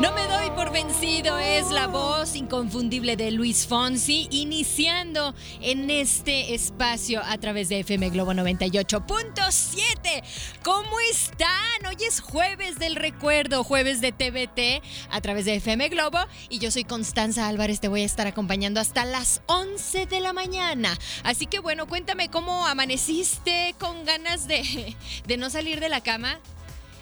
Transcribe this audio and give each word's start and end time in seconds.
No 0.00 0.12
me 0.12 0.28
doy 0.28 0.50
por 0.50 0.70
vencido 0.70 1.40
es 1.40 1.72
la 1.72 1.88
voz 1.88 2.36
inconfundible 2.36 3.16
de 3.16 3.32
Luis 3.32 3.66
Fonsi, 3.66 4.28
iniciando 4.30 5.34
en 5.60 5.90
este 5.90 6.54
espacio 6.54 7.20
a 7.24 7.36
través 7.38 7.68
de 7.68 7.80
FM 7.80 8.10
Globo 8.10 8.32
98.7. 8.32 10.22
¿Cómo 10.62 11.00
están? 11.10 11.48
Hoy 11.88 11.96
es 12.06 12.20
jueves 12.20 12.78
del 12.78 12.94
recuerdo, 12.94 13.64
jueves 13.64 14.00
de 14.00 14.12
TVT 14.12 14.84
a 15.10 15.20
través 15.20 15.46
de 15.46 15.56
FM 15.56 15.88
Globo 15.88 16.18
y 16.48 16.60
yo 16.60 16.70
soy 16.70 16.84
Constanza 16.84 17.48
Álvarez, 17.48 17.80
te 17.80 17.88
voy 17.88 18.02
a 18.02 18.06
estar 18.06 18.28
acompañando 18.28 18.78
hasta 18.78 19.04
las 19.04 19.42
11 19.46 20.06
de 20.06 20.20
la 20.20 20.32
mañana. 20.32 20.96
Así 21.24 21.46
que 21.46 21.58
bueno, 21.58 21.88
cuéntame 21.88 22.30
cómo 22.30 22.68
amaneciste 22.68 23.74
con 23.80 24.04
ganas 24.04 24.46
de, 24.46 24.94
de 25.26 25.36
no 25.36 25.50
salir 25.50 25.80
de 25.80 25.88
la 25.88 26.02
cama. 26.02 26.38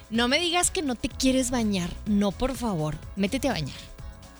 No 0.09 0.29
me 0.29 0.39
digas 0.39 0.71
que 0.71 0.83
no 0.83 0.95
te 0.95 1.09
quieres 1.09 1.51
bañar. 1.51 1.91
No, 2.07 2.31
por 2.31 2.57
favor. 2.57 2.97
Métete 3.17 3.49
a 3.49 3.53
bañar. 3.53 3.77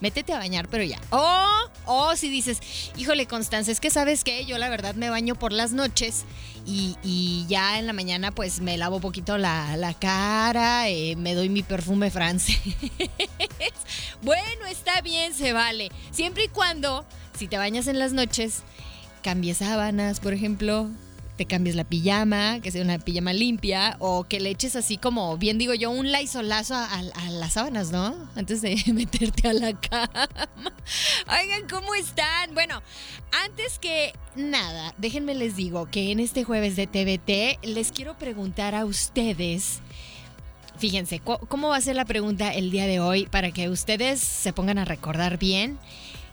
Métete 0.01 0.33
a 0.33 0.39
bañar, 0.39 0.69
pero 0.69 0.85
ya. 0.85 1.01
Oh, 1.11 1.65
oh, 1.87 2.15
si 2.17 2.29
dices, 2.29 2.61
híjole, 2.97 3.27
Constanza, 3.27 3.73
es 3.73 3.81
que 3.81 3.91
sabes 3.91 4.25
que 4.25 4.45
yo 4.45 4.59
la 4.59 4.69
verdad 4.69 4.95
me 4.95 5.09
baño 5.09 5.35
por 5.35 5.53
las 5.53 5.73
noches 5.73 6.25
y, 6.67 6.97
y 7.03 7.47
ya 7.49 7.79
en 7.79 7.87
la 7.87 7.95
mañana 7.95 8.31
pues 8.31 8.61
me 8.61 8.77
lavo 8.77 9.01
poquito 9.01 9.39
la, 9.39 9.77
la 9.79 9.95
cara, 9.95 10.89
eh, 10.91 11.17
me 11.17 11.35
doy 11.35 11.49
mi 11.49 11.63
perfume 11.63 12.11
francés. 12.11 12.61
bueno, 14.23 14.67
está 14.69 15.01
bien, 15.01 15.33
se 15.33 15.55
vale. 15.55 15.91
Siempre 16.11 16.45
y 16.45 16.49
cuando, 16.49 17.07
si 17.39 17.49
te 17.49 17.57
bañas 17.57 17.87
en 17.87 17.99
las 17.99 18.13
noches, 18.13 18.65
cambies 19.23 19.59
sábanas, 19.59 20.21
por 20.21 20.35
ejemplo, 20.35 20.91
te 21.37 21.47
cambies 21.47 21.77
la 21.77 21.85
pijama, 21.85 22.61
que 22.61 22.71
sea 22.71 22.83
una 22.83 22.99
pijama 22.99 23.33
limpia, 23.33 23.97
o 23.99 24.25
que 24.25 24.41
le 24.41 24.51
eches 24.51 24.75
así 24.77 24.97
como, 24.97 25.37
bien 25.37 25.59
digo 25.59 25.75
yo, 25.75 25.91
un 25.91 26.11
laisolazo 26.11 26.75
a, 26.75 26.87
a, 26.87 27.31
las 27.31 27.53
sábanas, 27.53 27.91
¿no? 27.91 28.15
Antes 28.35 28.63
de 28.63 28.77
meterte 28.93 29.49
a 29.49 29.53
la 29.53 29.79
cama. 29.79 30.29
Oigan, 31.29 31.69
¿cómo 31.69 31.95
están? 31.95 32.55
Bueno, 32.55 32.83
antes 33.45 33.79
que 33.79 34.13
nada, 34.35 34.95
déjenme 34.99 35.35
les 35.35 35.57
digo 35.57 35.89
que 35.91 36.11
en 36.11 36.21
este 36.21 36.45
jueves 36.45 36.77
de 36.77 36.87
TVT 36.87 37.67
les 37.67 37.93
quiero 37.93 38.17
preguntar 38.19 38.75
a 38.75 38.85
ustedes. 38.85 39.81
Fíjense, 40.79 41.21
¿cómo 41.21 41.69
va 41.69 41.77
a 41.77 41.81
ser 41.81 41.97
la 41.97 42.05
pregunta 42.05 42.53
el 42.53 42.71
día 42.71 42.87
de 42.87 43.01
hoy 43.01 43.27
para 43.27 43.51
que 43.51 43.71
ustedes 43.71 44.21
se 44.21 44.53
pongan 44.53 44.79
a 44.79 44.85
recordar 44.85 45.39
bien? 45.39 45.79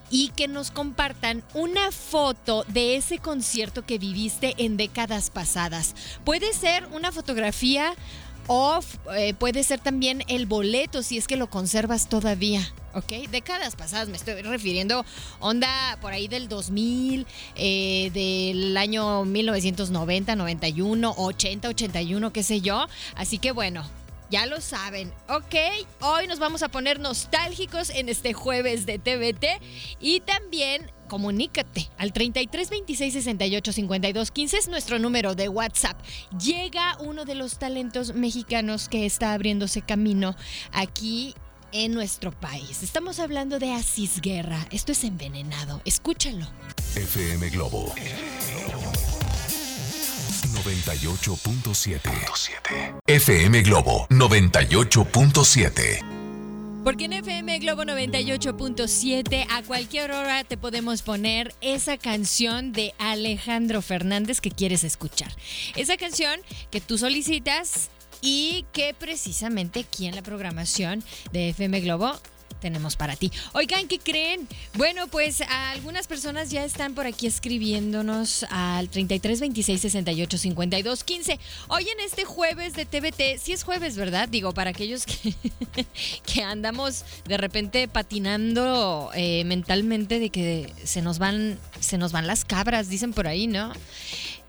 Y 0.10 0.30
que 0.30 0.48
nos 0.48 0.72
compartan 0.72 1.44
una 1.54 1.92
foto 1.92 2.66
de 2.68 2.96
ese 2.96 3.20
concierto 3.20 3.86
que 3.86 3.98
viviste 3.98 4.54
en 4.58 4.78
décadas 4.78 5.30
pasadas. 5.30 5.96
Puede 6.24 6.54
ser 6.54 6.86
una 6.92 7.12
fotografía 7.12 7.96
o 8.48 8.80
eh, 9.16 9.34
puede 9.34 9.64
ser 9.64 9.80
también 9.80 10.24
el 10.28 10.46
boleto 10.46 11.02
si 11.02 11.18
es 11.18 11.28
que 11.28 11.38
lo 11.38 11.50
conservas 11.50 12.10
todavía. 12.10 12.74
¿ok? 12.94 13.30
Décadas 13.32 13.76
pasadas, 13.76 14.10
me 14.10 14.18
estoy 14.18 14.42
refiriendo, 14.42 15.06
onda 15.40 15.98
por 16.02 16.14
ahí 16.14 16.28
del 16.28 16.48
2000, 16.48 17.26
eh, 17.56 18.12
del 18.14 18.78
año 18.78 19.26
1990, 19.26 20.36
91, 20.36 21.16
80, 21.18 21.70
81, 21.70 22.34
qué 22.34 22.44
sé 22.44 22.62
yo. 22.62 22.88
Así 23.16 23.40
que 23.40 23.52
bueno, 23.52 23.84
ya 24.34 24.48
lo 24.48 24.62
saben, 24.62 25.14
¿ok? 25.30 25.54
Hoy 26.02 26.26
nos 26.26 26.40
vamos 26.40 26.64
a 26.64 26.70
poner 26.70 27.00
nostálgicos 27.00 27.92
en 27.92 28.10
este 28.10 28.34
jueves 28.34 28.88
de 28.88 28.98
TVT 28.98 29.46
y 30.00 30.22
también 30.22 30.92
comunícate 31.08 31.92
al 32.00 32.14
33 32.14 32.72
26 32.72 33.14
68 33.14 33.72
52 33.74 34.32
15 34.32 34.58
es 34.58 34.68
nuestro 34.70 34.98
número 34.98 35.36
de 35.36 35.50
WhatsApp. 35.50 36.02
Llega 36.44 36.98
uno 37.00 37.26
de 37.26 37.36
los 37.36 37.60
talentos 37.60 38.16
mexicanos 38.16 38.90
que 38.90 39.06
está 39.06 39.34
abriéndose 39.34 39.84
camino 39.84 40.36
aquí 40.72 41.36
en 41.72 41.94
nuestro 41.94 42.32
país. 42.32 42.82
Estamos 42.82 43.20
hablando 43.20 43.60
de 43.60 43.72
Asis 43.74 44.20
Guerra. 44.20 44.66
Esto 44.72 44.94
es 44.94 45.04
envenenado. 45.04 45.80
Escúchalo. 45.86 46.48
FM 46.96 47.52
Globo 47.52 47.94
98.7. 50.64 53.02
FM 53.06 53.62
Globo 53.64 54.08
98.7. 54.10 56.24
Porque 56.84 57.06
en 57.06 57.14
FM 57.14 57.60
Globo 57.60 57.84
98.7 57.84 59.46
a 59.50 59.64
cualquier 59.64 60.12
hora 60.12 60.44
te 60.44 60.58
podemos 60.58 61.02
poner 61.02 61.56
esa 61.62 61.98
canción 61.98 62.72
de 62.72 62.94
Alejandro 62.98 63.82
Fernández 63.82 64.42
que 64.42 64.52
quieres 64.52 64.84
escuchar. 64.84 65.32
Esa 65.76 65.98
canción 65.98 66.40
que 66.72 66.82
tú 66.82 66.98
solicitas 66.98 67.90
y 68.22 68.66
que 68.72 68.94
precisamente 68.94 69.82
aquí 69.82 70.08
en 70.08 70.16
la 70.16 70.22
programación 70.22 71.04
de 71.34 71.50
FM 71.50 71.82
Globo 71.82 72.14
tenemos 72.64 72.96
para 72.96 73.18
ti. 73.18 73.30
Oigan, 73.52 73.90
¿qué 73.90 74.00
creen? 74.00 74.48
Bueno, 74.76 75.08
pues 75.08 75.42
algunas 75.42 76.08
personas 76.08 76.50
ya 76.50 76.64
están 76.64 76.96
por 76.96 77.06
aquí 77.06 77.28
escribiéndonos 77.28 78.46
al 78.50 78.88
33 78.88 79.42
26 79.42 79.82
68 79.82 80.38
52 80.38 81.04
15. 81.04 81.40
Hoy 81.68 81.90
en 81.90 82.00
este 82.00 82.24
jueves 82.24 82.74
de 82.74 82.86
TVT, 82.86 83.38
sí 83.38 83.52
es 83.52 83.66
jueves, 83.66 83.98
¿verdad? 83.98 84.30
Digo, 84.30 84.54
para 84.54 84.70
aquellos 84.70 85.06
que, 86.26 86.42
andamos 86.42 87.04
de 87.26 87.36
repente 87.38 87.90
patinando 87.90 89.12
eh, 89.14 89.44
mentalmente 89.44 90.20
de 90.20 90.30
que 90.30 90.72
se 90.86 91.02
nos 91.02 91.20
van, 91.20 91.60
se 91.82 91.98
nos 91.98 92.14
van 92.14 92.28
las 92.28 92.46
cabras, 92.46 92.88
dicen 92.88 93.12
por 93.12 93.28
ahí, 93.28 93.46
¿no? 93.46 93.74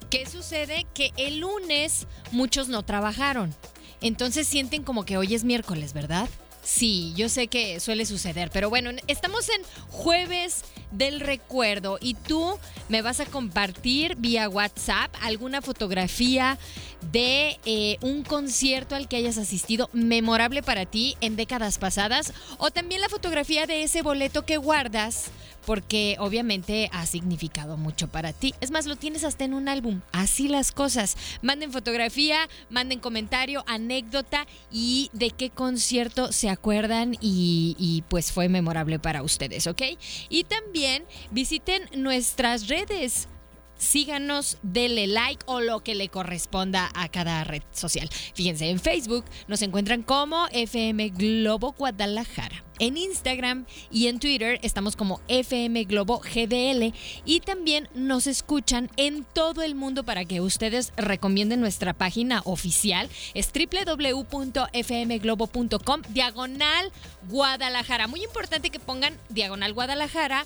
¿Qué 0.08 0.24
sucede? 0.26 0.86
Que 0.94 1.10
el 1.16 1.40
lunes 1.40 2.06
muchos 2.30 2.68
no 2.68 2.84
trabajaron. 2.84 3.52
Entonces 4.00 4.46
sienten 4.46 4.84
como 4.84 5.04
que 5.04 5.16
hoy 5.16 5.34
es 5.34 5.42
miércoles, 5.42 5.94
¿verdad? 5.94 6.28
Sí, 6.64 7.12
yo 7.14 7.28
sé 7.28 7.48
que 7.48 7.78
suele 7.78 8.06
suceder, 8.06 8.50
pero 8.50 8.70
bueno, 8.70 8.90
estamos 9.06 9.48
en 9.50 9.62
jueves 9.90 10.64
del 10.96 11.20
recuerdo 11.20 11.98
y 12.00 12.14
tú 12.14 12.58
me 12.88 13.02
vas 13.02 13.20
a 13.20 13.26
compartir 13.26 14.16
vía 14.16 14.48
WhatsApp 14.48 15.14
alguna 15.22 15.62
fotografía 15.62 16.58
de 17.12 17.58
eh, 17.64 17.98
un 18.00 18.22
concierto 18.22 18.94
al 18.94 19.08
que 19.08 19.16
hayas 19.16 19.38
asistido 19.38 19.90
memorable 19.92 20.62
para 20.62 20.86
ti 20.86 21.16
en 21.20 21.36
décadas 21.36 21.78
pasadas 21.78 22.32
o 22.58 22.70
también 22.70 23.00
la 23.00 23.08
fotografía 23.08 23.66
de 23.66 23.82
ese 23.82 24.02
boleto 24.02 24.44
que 24.44 24.56
guardas 24.56 25.30
porque 25.64 26.16
obviamente 26.18 26.90
ha 26.92 27.06
significado 27.06 27.76
mucho 27.76 28.08
para 28.08 28.32
ti. 28.32 28.54
Es 28.60 28.70
más, 28.70 28.86
lo 28.86 28.96
tienes 28.96 29.24
hasta 29.24 29.44
en 29.44 29.54
un 29.54 29.68
álbum. 29.68 30.00
Así 30.12 30.48
las 30.48 30.72
cosas. 30.72 31.16
Manden 31.42 31.72
fotografía, 31.72 32.48
manden 32.70 33.00
comentario, 33.00 33.64
anécdota 33.66 34.46
y 34.70 35.10
de 35.12 35.30
qué 35.30 35.50
concierto 35.50 36.32
se 36.32 36.50
acuerdan 36.50 37.14
y, 37.20 37.76
y 37.78 38.02
pues 38.08 38.32
fue 38.32 38.48
memorable 38.48 38.98
para 38.98 39.22
ustedes, 39.22 39.66
¿ok? 39.66 39.82
Y 40.28 40.44
también 40.44 40.83
visiten 41.30 41.88
nuestras 41.94 42.68
redes 42.68 43.28
síganos, 43.84 44.58
denle 44.62 45.06
like 45.06 45.44
o 45.46 45.60
lo 45.60 45.84
que 45.84 45.94
le 45.94 46.08
corresponda 46.08 46.90
a 46.94 47.08
cada 47.08 47.44
red 47.44 47.62
social. 47.72 48.08
Fíjense, 48.34 48.70
en 48.70 48.80
Facebook 48.80 49.24
nos 49.48 49.60
encuentran 49.62 50.02
como 50.02 50.46
FM 50.50 51.10
Globo 51.10 51.72
Guadalajara. 51.72 52.64
En 52.80 52.96
Instagram 52.96 53.66
y 53.92 54.08
en 54.08 54.18
Twitter 54.18 54.58
estamos 54.62 54.96
como 54.96 55.20
FM 55.28 55.84
Globo 55.84 56.18
GDL 56.18 56.92
y 57.24 57.38
también 57.38 57.88
nos 57.94 58.26
escuchan 58.26 58.90
en 58.96 59.24
todo 59.24 59.62
el 59.62 59.76
mundo 59.76 60.02
para 60.02 60.24
que 60.24 60.40
ustedes 60.40 60.92
recomienden 60.96 61.60
nuestra 61.60 61.92
página 61.92 62.42
oficial. 62.44 63.08
Es 63.34 63.52
www.fmglobo.com 63.52 66.02
diagonal 66.08 66.90
Guadalajara. 67.28 68.08
Muy 68.08 68.24
importante 68.24 68.70
que 68.70 68.80
pongan 68.80 69.16
diagonal 69.28 69.72
Guadalajara 69.72 70.44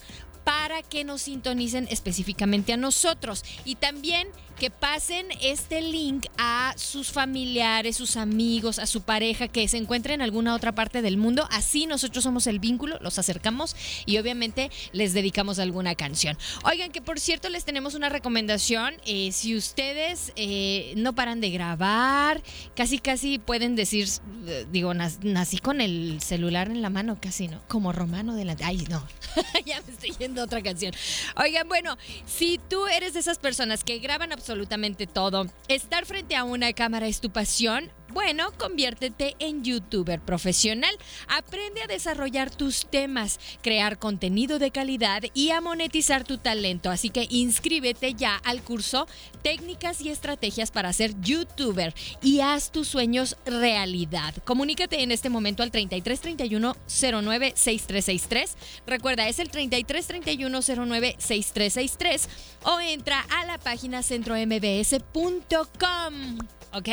para 0.49 0.81
que 0.81 1.05
nos 1.05 1.21
sintonicen 1.21 1.87
específicamente 1.91 2.73
a 2.73 2.79
nosotros. 2.79 3.45
Y 3.67 3.75
también 3.75 4.29
que 4.59 4.71
pasen 4.71 5.27
este 5.41 5.81
link 5.81 6.27
a 6.37 6.75
sus 6.77 7.13
familiares, 7.13 7.97
sus 7.97 8.17
amigos, 8.17 8.79
a 8.79 8.87
su 8.87 9.03
pareja 9.03 9.49
que 9.49 9.69
se 9.69 9.77
encuentre 9.77 10.15
en 10.15 10.23
alguna 10.23 10.55
otra 10.55 10.75
parte 10.75 11.01
del 11.01 11.17
mundo. 11.17 11.47
Así 11.51 11.87
nosotros 11.87 12.25
somos 12.25 12.47
el 12.47 12.59
vínculo, 12.59 12.99
los 13.01 13.19
acercamos 13.19 13.77
y 14.05 14.19
obviamente 14.19 14.71
les 14.93 15.15
dedicamos 15.15 15.59
alguna 15.59 15.95
canción. 15.95 16.37
Oigan, 16.65 16.91
que 16.91 17.01
por 17.01 17.21
cierto 17.21 17.49
les 17.49 17.65
tenemos 17.65 17.95
una 17.95 18.09
recomendación. 18.09 18.95
Eh, 19.07 19.31
si 19.33 19.55
ustedes 19.57 20.33
eh, 20.35 20.93
no 20.97 21.15
paran 21.15 21.41
de 21.41 21.51
grabar, 21.51 22.43
casi 22.75 22.99
casi 22.99 23.39
pueden 23.39 23.77
decir, 23.77 24.09
eh, 24.47 24.67
digo, 24.73 24.93
nací 24.95 25.59
con 25.59 25.81
el 25.81 26.21
celular 26.21 26.69
en 26.69 26.83
la 26.83 26.91
mano, 26.91 27.19
casi 27.21 27.49
no, 27.49 27.61
como 27.69 27.93
romano 27.93 28.35
delante. 28.35 28.65
Ay, 28.65 28.85
no, 28.91 29.07
ya 29.67 29.81
me 29.83 29.93
estoy 29.93 30.11
yendo 30.19 30.38
otra 30.43 30.63
canción. 30.63 30.93
Oigan, 31.37 31.69
bueno, 31.69 31.97
si 32.27 32.59
tú 32.69 32.87
eres 32.87 33.15
de 33.15 33.21
esas 33.21 33.39
personas 33.39 33.85
que 33.85 33.99
graban 33.99 34.33
absolutamente 34.33 35.07
todo. 35.07 35.47
Estar 35.69 36.07
frente 36.07 36.37
a 36.37 36.45
una 36.45 36.73
cámara 36.73 37.07
es 37.07 37.21
tu 37.21 37.31
pasión. 37.31 37.91
Bueno, 38.11 38.53
conviértete 38.57 39.37
en 39.39 39.63
youtuber 39.65 40.19
profesional. 40.21 40.97
Aprende 41.29 41.83
a 41.83 41.87
desarrollar 41.87 42.51
tus 42.51 42.87
temas, 42.87 43.39
crear 43.61 43.99
contenido 43.99 44.59
de 44.59 44.71
calidad 44.71 45.25
y 45.35 45.51
a 45.51 45.61
monetizar 45.61 46.25
tu 46.25 46.39
talento. 46.39 46.91
Así 46.91 47.11
que 47.11 47.27
inscríbete 47.29 48.15
ya 48.15 48.37
al 48.37 48.63
curso 48.63 49.07
Técnicas 49.43 50.01
y 50.01 50.09
Estrategias 50.09 50.71
para 50.71 50.95
ser 50.95 51.21
youtuber 51.21 51.95
y 52.23 52.41
haz 52.41 52.73
tus 52.73 52.89
sueños 52.89 53.37
realidad. 53.45 54.35
Comunícate 54.45 55.03
en 55.03 55.13
este 55.13 55.29
momento 55.29 55.63
al 55.63 55.71
33 55.71 56.21
31 56.21 56.77
09 56.89 57.53
6363. 57.55 58.57
Recuerda, 58.87 59.29
es 59.29 59.39
el 59.39 59.51
33 59.51 60.07
31 60.07 60.61
09 60.63 61.17
6363 61.19 62.27
o 62.65 62.81
entra 62.81 63.21
a 63.21 63.45
la 63.45 63.59
página 63.59 64.03
centrombs.com. 64.03 66.39
¿ok? 66.73 66.89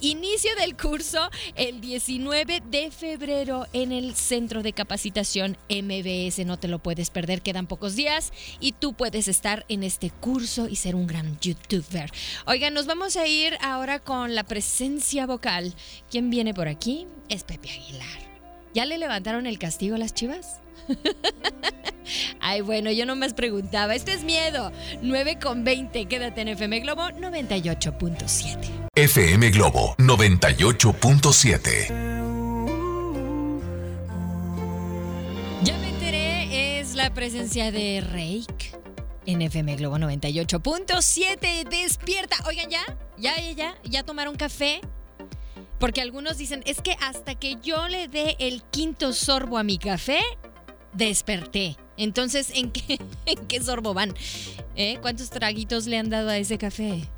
Inicio 0.00 0.54
del 0.56 0.76
curso 0.76 1.30
el 1.54 1.80
19 1.80 2.62
de 2.64 2.90
febrero 2.90 3.66
en 3.72 3.92
el 3.92 4.14
Centro 4.14 4.62
de 4.62 4.72
Capacitación 4.72 5.56
MBS. 5.68 6.44
No 6.44 6.58
te 6.58 6.68
lo 6.68 6.78
puedes 6.78 7.10
perder, 7.10 7.42
quedan 7.42 7.66
pocos 7.66 7.94
días 7.94 8.32
y 8.60 8.72
tú 8.72 8.94
puedes 8.94 9.28
estar 9.28 9.64
en 9.68 9.82
este 9.82 10.10
curso 10.10 10.68
y 10.68 10.76
ser 10.76 10.94
un 10.94 11.06
gran 11.06 11.38
youtuber. 11.40 12.10
Oigan, 12.46 12.74
nos 12.74 12.86
vamos 12.86 13.16
a 13.16 13.26
ir 13.26 13.56
ahora 13.60 13.98
con 14.00 14.34
la 14.34 14.44
presencia 14.44 15.26
vocal. 15.26 15.74
¿Quién 16.10 16.30
viene 16.30 16.54
por 16.54 16.68
aquí? 16.68 17.06
Es 17.28 17.44
Pepe 17.44 17.70
Aguilar. 17.70 18.32
¿Ya 18.74 18.86
le 18.86 18.98
levantaron 18.98 19.46
el 19.46 19.58
castigo 19.58 19.96
a 19.96 19.98
las 19.98 20.14
chivas? 20.14 20.60
Ay, 22.40 22.60
bueno, 22.60 22.90
yo 22.90 23.06
no 23.06 23.16
más 23.16 23.34
preguntaba. 23.34 23.94
Esto 23.94 24.10
es 24.10 24.24
miedo. 24.24 24.72
9 25.00 25.38
con 25.40 25.64
20. 25.64 26.06
Quédate 26.06 26.40
en 26.42 26.48
FM 26.48 26.80
Globo 26.80 27.02
98.7. 27.10 28.88
FM 28.94 29.50
Globo 29.50 29.94
98.7. 29.98 31.88
Ya 35.62 35.78
me 35.78 35.88
enteré, 35.88 36.80
es 36.80 36.94
la 36.94 37.14
presencia 37.14 37.70
de 37.70 38.00
Reik 38.00 38.76
en 39.26 39.42
FM 39.42 39.76
Globo 39.76 39.96
98.7. 39.98 41.68
Despierta. 41.68 42.36
Oigan, 42.46 42.68
ya, 42.70 42.82
ya, 43.16 43.36
ya, 43.40 43.52
ya, 43.52 43.74
ya 43.84 44.02
tomaron 44.02 44.36
café. 44.36 44.80
Porque 45.78 46.00
algunos 46.00 46.38
dicen, 46.38 46.62
es 46.64 46.80
que 46.80 46.96
hasta 47.00 47.34
que 47.34 47.56
yo 47.60 47.88
le 47.88 48.06
dé 48.06 48.36
el 48.38 48.62
quinto 48.62 49.12
sorbo 49.12 49.58
a 49.58 49.64
mi 49.64 49.78
café, 49.78 50.20
desperté. 50.92 51.76
Entonces, 51.96 52.50
¿en 52.54 52.70
qué, 52.70 52.98
en 53.26 53.46
qué 53.46 53.62
sorbo 53.62 53.94
van? 53.94 54.14
¿Eh? 54.76 54.98
¿Cuántos 55.00 55.30
traguitos 55.30 55.86
le 55.86 55.98
han 55.98 56.10
dado 56.10 56.30
a 56.30 56.38
ese 56.38 56.58
café? 56.58 57.08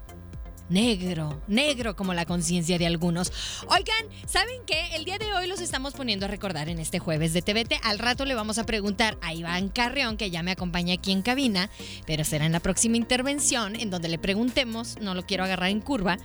Negro, 0.70 1.42
negro 1.46 1.94
como 1.94 2.14
la 2.14 2.24
conciencia 2.24 2.78
de 2.78 2.86
algunos. 2.86 3.30
Oigan, 3.68 4.06
¿saben 4.26 4.62
qué? 4.66 4.96
El 4.96 5.04
día 5.04 5.18
de 5.18 5.34
hoy 5.34 5.46
los 5.46 5.60
estamos 5.60 5.92
poniendo 5.92 6.24
a 6.24 6.28
recordar 6.28 6.70
en 6.70 6.78
este 6.78 6.98
jueves 6.98 7.34
de 7.34 7.42
TVT. 7.42 7.74
Al 7.82 7.98
rato 7.98 8.24
le 8.24 8.34
vamos 8.34 8.56
a 8.56 8.64
preguntar 8.64 9.18
a 9.20 9.34
Iván 9.34 9.68
Carreón, 9.68 10.16
que 10.16 10.30
ya 10.30 10.42
me 10.42 10.52
acompaña 10.52 10.94
aquí 10.94 11.12
en 11.12 11.20
cabina, 11.20 11.68
pero 12.06 12.24
será 12.24 12.46
en 12.46 12.52
la 12.52 12.60
próxima 12.60 12.96
intervención 12.96 13.76
en 13.76 13.90
donde 13.90 14.08
le 14.08 14.18
preguntemos, 14.18 14.96
no 15.02 15.14
lo 15.14 15.26
quiero 15.26 15.44
agarrar 15.44 15.68
en 15.68 15.82
curva, 15.82 16.16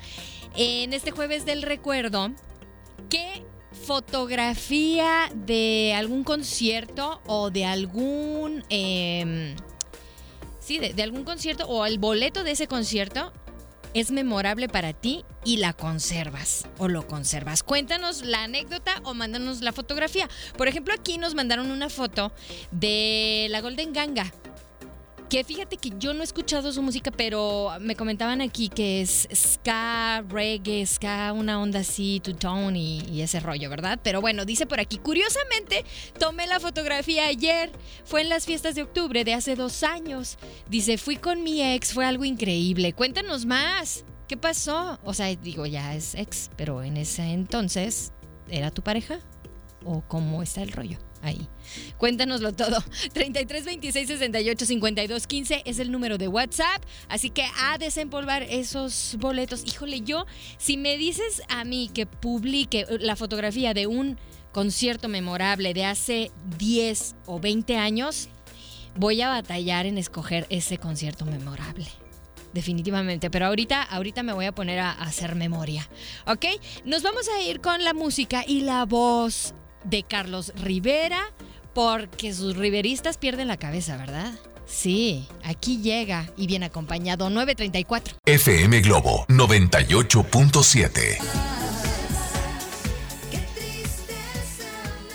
en 0.56 0.94
este 0.94 1.12
jueves 1.12 1.46
del 1.46 1.62
recuerdo, 1.62 2.32
¿qué 3.10 3.44
fotografía 3.90 5.32
de 5.34 5.96
algún 5.98 6.24
concierto 6.24 7.24
o 7.26 7.50
de 7.50 7.66
algún... 7.66 8.64
Em, 8.70 9.56
sí, 10.60 10.78
de, 10.78 11.02
algún 11.02 11.24
concierto 11.24 11.66
o 11.66 11.88
el 11.88 11.98
boleto 11.98 12.44
de 12.44 12.52
ese 12.52 12.68
concierto 12.68 13.34
es 13.96 14.12
memorable 14.12 14.70
para 14.70 14.94
ti 14.94 15.26
y 15.44 15.58
la 15.58 15.74
conservas 15.74 16.68
o 16.78 16.88
lo 16.88 17.08
conservas. 17.08 17.64
Cuéntanos 17.64 18.22
la 18.22 18.44
anécdota 18.44 19.02
o 19.06 19.16
mándanos 19.16 19.62
la 19.62 19.72
fotografía. 19.72 20.30
Por 20.56 20.68
ejemplo, 20.68 20.94
aquí 20.94 21.18
nos 21.18 21.34
mandaron 21.34 21.72
una 21.72 21.90
foto 21.90 22.32
de 22.70 23.48
la 23.50 23.62
Golden 23.62 23.92
Ganga 23.92 24.32
que 25.30 25.44
fíjate 25.44 25.78
que 25.78 25.92
yo 26.00 26.14
no 26.14 26.22
he 26.22 26.24
escuchado 26.24 26.74
su 26.74 26.82
música, 26.82 27.12
pero 27.12 27.72
me 27.80 27.96
comentaban 27.96 28.42
aquí 28.42 28.68
que 28.68 29.02
es 29.02 29.28
ska, 29.32 30.24
reggae, 30.28 30.86
ska, 30.86 31.34
una 31.34 31.62
onda 31.62 31.82
así, 31.82 32.20
two 32.24 32.36
tone 32.36 32.80
y, 32.80 33.22
ese 33.22 33.40
rollo, 33.40 33.70
¿verdad? 33.70 34.00
Pero 34.04 34.22
bueno, 34.22 34.44
dice 34.44 34.66
por 34.66 34.80
aquí, 34.80 34.98
curiosamente, 34.98 35.86
tomé 36.18 36.48
la 36.48 36.60
fotografía 36.60 37.28
ayer, 37.28 37.72
fue 38.06 38.22
en 38.22 38.30
las 38.30 38.46
fiestas 38.46 38.74
de 38.74 38.82
octubre 38.82 39.24
de 39.24 39.36
hace 39.36 39.56
dos 39.56 39.84
años. 39.84 40.38
Dice, 40.68 40.98
fui 40.98 41.18
con 41.18 41.44
mi 41.44 41.62
ex, 41.62 41.94
fue 41.94 42.06
algo 42.06 42.26
increíble. 42.26 42.94
Cuéntanos 42.94 43.46
más. 43.46 44.06
¿Qué 44.28 44.36
pasó? 44.38 45.00
O 45.04 45.14
sea, 45.14 45.34
digo, 45.36 45.66
ya 45.66 45.96
es 45.96 46.16
ex, 46.16 46.50
pero 46.56 46.82
en 46.84 46.98
ese 46.98 47.24
entonces, 47.34 48.14
¿era 48.50 48.72
tu 48.72 48.82
pareja? 48.82 49.20
¿O 49.86 50.02
cómo 50.08 50.42
está 50.42 50.64
el 50.64 50.72
rollo? 50.72 50.98
Ahí. 51.22 51.48
Cuéntanoslo 51.98 52.54
todo. 52.54 52.84
33 53.14 53.66
26 53.66 54.08
68 54.08 54.66
52 54.66 55.28
15 55.28 55.62
es 55.66 55.80
el 55.80 55.92
número 55.92 56.18
de 56.18 56.28
WhatsApp. 56.28 56.84
Así 57.08 57.30
que 57.30 57.46
a 57.60 57.78
desempolvar 57.78 58.44
esos 58.44 59.18
boletos. 59.20 59.64
Híjole, 59.66 60.02
yo, 60.02 60.26
si 60.58 60.78
me 60.78 60.98
dices 60.98 61.42
a 61.50 61.64
mí 61.64 61.90
que 61.94 62.06
publique 62.06 62.86
la 63.00 63.16
fotografía 63.16 63.74
de 63.74 63.88
un 63.88 64.18
concierto 64.52 65.08
memorable 65.08 65.74
de 65.74 65.86
hace 65.86 66.32
10 66.58 67.16
o 67.26 67.40
20 67.40 67.78
años, 67.78 68.30
voy 68.96 69.22
a 69.22 69.30
batallar 69.30 69.86
en 69.86 69.98
escoger 69.98 70.48
ese 70.50 70.78
concierto 70.78 71.26
memorable 71.26 71.88
definitivamente. 72.54 73.30
Pero 73.30 73.48
ahorita, 73.48 73.84
ahorita 73.84 74.24
me 74.24 74.34
voy 74.34 74.46
a 74.46 74.52
poner 74.52 74.80
a, 74.80 74.92
hacer 74.92 75.36
memoria. 75.36 75.88
¿Ok? 76.26 76.46
Nos 76.86 77.04
vamos 77.04 77.28
a 77.30 77.42
ir 77.42 77.62
con 77.62 77.84
la 77.84 77.94
música 77.94 78.44
y 78.48 78.62
la 78.62 78.86
voz 78.86 79.54
de 79.84 80.04
Carlos 80.04 80.54
Rivera, 80.56 81.22
porque 81.74 82.34
sus 82.34 82.56
riveristas 82.56 83.18
pierden 83.18 83.48
la 83.48 83.58
cabeza, 83.58 83.98
¿verdad? 83.98 84.34
Sí, 84.66 85.28
aquí 85.44 85.82
llega 85.82 86.30
y 86.38 86.46
viene 86.46 86.68
acompañado 86.68 87.30
934. 87.30 88.18
FM 88.26 88.82
Globo 88.82 89.26
98.7. 89.28 91.18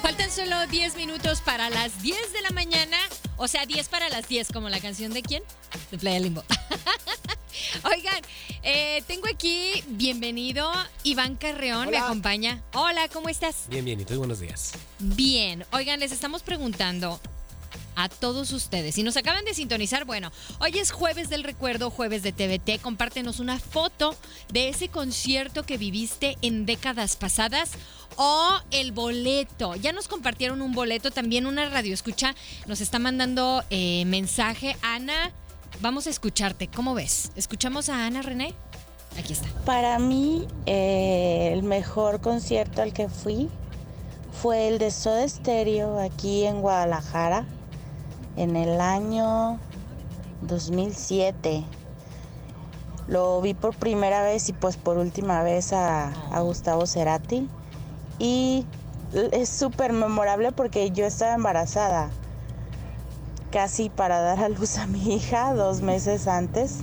Faltan 0.02 0.30
solo 0.30 0.66
10 0.66 0.96
minutos 0.96 1.40
para 1.40 1.70
las 1.70 2.02
10 2.02 2.32
de 2.32 2.42
la 2.42 2.50
mañana, 2.50 2.98
o 3.36 3.48
sea, 3.48 3.64
10 3.64 3.88
para 3.88 4.08
las 4.08 4.28
10, 4.28 4.52
como 4.52 4.68
la 4.68 4.80
canción 4.80 5.12
de 5.12 5.22
quién? 5.22 5.42
De 5.90 5.98
Playa 5.98 6.18
Limbo. 6.20 6.44
Oigan, 7.84 8.22
eh, 8.62 9.02
tengo 9.06 9.26
aquí, 9.28 9.82
bienvenido, 9.88 10.70
Iván 11.02 11.36
Carreón, 11.36 11.90
me 11.90 11.98
acompaña. 11.98 12.62
Hola, 12.72 13.08
¿cómo 13.08 13.28
estás? 13.28 13.66
Bien, 13.68 13.84
bien, 13.84 14.00
y 14.00 14.04
tú, 14.04 14.16
buenos 14.18 14.40
días. 14.40 14.72
Bien, 14.98 15.64
oigan, 15.72 16.00
les 16.00 16.12
estamos 16.12 16.42
preguntando 16.42 17.20
a 17.96 18.08
todos 18.08 18.52
ustedes. 18.52 18.94
Si 18.94 19.02
nos 19.02 19.16
acaban 19.16 19.44
de 19.44 19.54
sintonizar, 19.54 20.04
bueno, 20.04 20.32
hoy 20.58 20.78
es 20.78 20.90
jueves 20.90 21.28
del 21.28 21.44
recuerdo, 21.44 21.90
jueves 21.90 22.22
de 22.22 22.32
TVT. 22.32 22.80
Compártenos 22.80 23.40
una 23.40 23.58
foto 23.58 24.16
de 24.52 24.68
ese 24.68 24.88
concierto 24.88 25.64
que 25.64 25.78
viviste 25.78 26.36
en 26.42 26.66
décadas 26.66 27.16
pasadas 27.16 27.72
o 28.16 28.60
el 28.70 28.92
boleto. 28.92 29.74
Ya 29.76 29.92
nos 29.92 30.08
compartieron 30.08 30.62
un 30.62 30.72
boleto, 30.72 31.10
también 31.10 31.46
una 31.46 31.68
radio 31.68 31.94
escucha. 31.94 32.34
Nos 32.66 32.80
está 32.80 32.98
mandando 32.98 33.62
eh, 33.70 34.04
mensaje 34.06 34.76
Ana 34.82 35.32
Vamos 35.80 36.06
a 36.06 36.10
escucharte. 36.10 36.68
¿Cómo 36.68 36.94
ves? 36.94 37.30
¿Escuchamos 37.36 37.88
a 37.88 38.06
Ana 38.06 38.22
René? 38.22 38.54
Aquí 39.18 39.32
está. 39.32 39.48
Para 39.64 39.98
mí, 39.98 40.46
eh, 40.66 41.50
el 41.52 41.62
mejor 41.62 42.20
concierto 42.20 42.82
al 42.82 42.92
que 42.92 43.08
fui 43.08 43.48
fue 44.42 44.68
el 44.68 44.78
de 44.78 44.90
Soda 44.90 45.28
Stereo 45.28 46.00
aquí 46.00 46.44
en 46.44 46.60
Guadalajara 46.60 47.46
en 48.36 48.56
el 48.56 48.80
año 48.80 49.58
2007. 50.42 51.64
Lo 53.06 53.40
vi 53.40 53.54
por 53.54 53.76
primera 53.76 54.22
vez 54.22 54.48
y 54.48 54.52
pues 54.52 54.76
por 54.76 54.96
última 54.96 55.42
vez 55.42 55.72
a, 55.72 56.08
a 56.34 56.40
Gustavo 56.40 56.86
Cerati. 56.86 57.48
Y 58.18 58.64
es 59.32 59.48
súper 59.48 59.92
memorable 59.92 60.52
porque 60.52 60.90
yo 60.90 61.04
estaba 61.04 61.34
embarazada 61.34 62.10
casi 63.54 63.88
para 63.88 64.20
dar 64.20 64.40
a 64.40 64.48
luz 64.48 64.78
a 64.78 64.88
mi 64.88 65.14
hija 65.14 65.54
dos 65.54 65.80
meses 65.80 66.26
antes. 66.26 66.80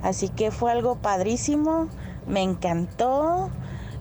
Así 0.00 0.28
que 0.28 0.52
fue 0.52 0.70
algo 0.70 0.94
padrísimo, 0.94 1.88
me 2.28 2.40
encantó 2.40 3.50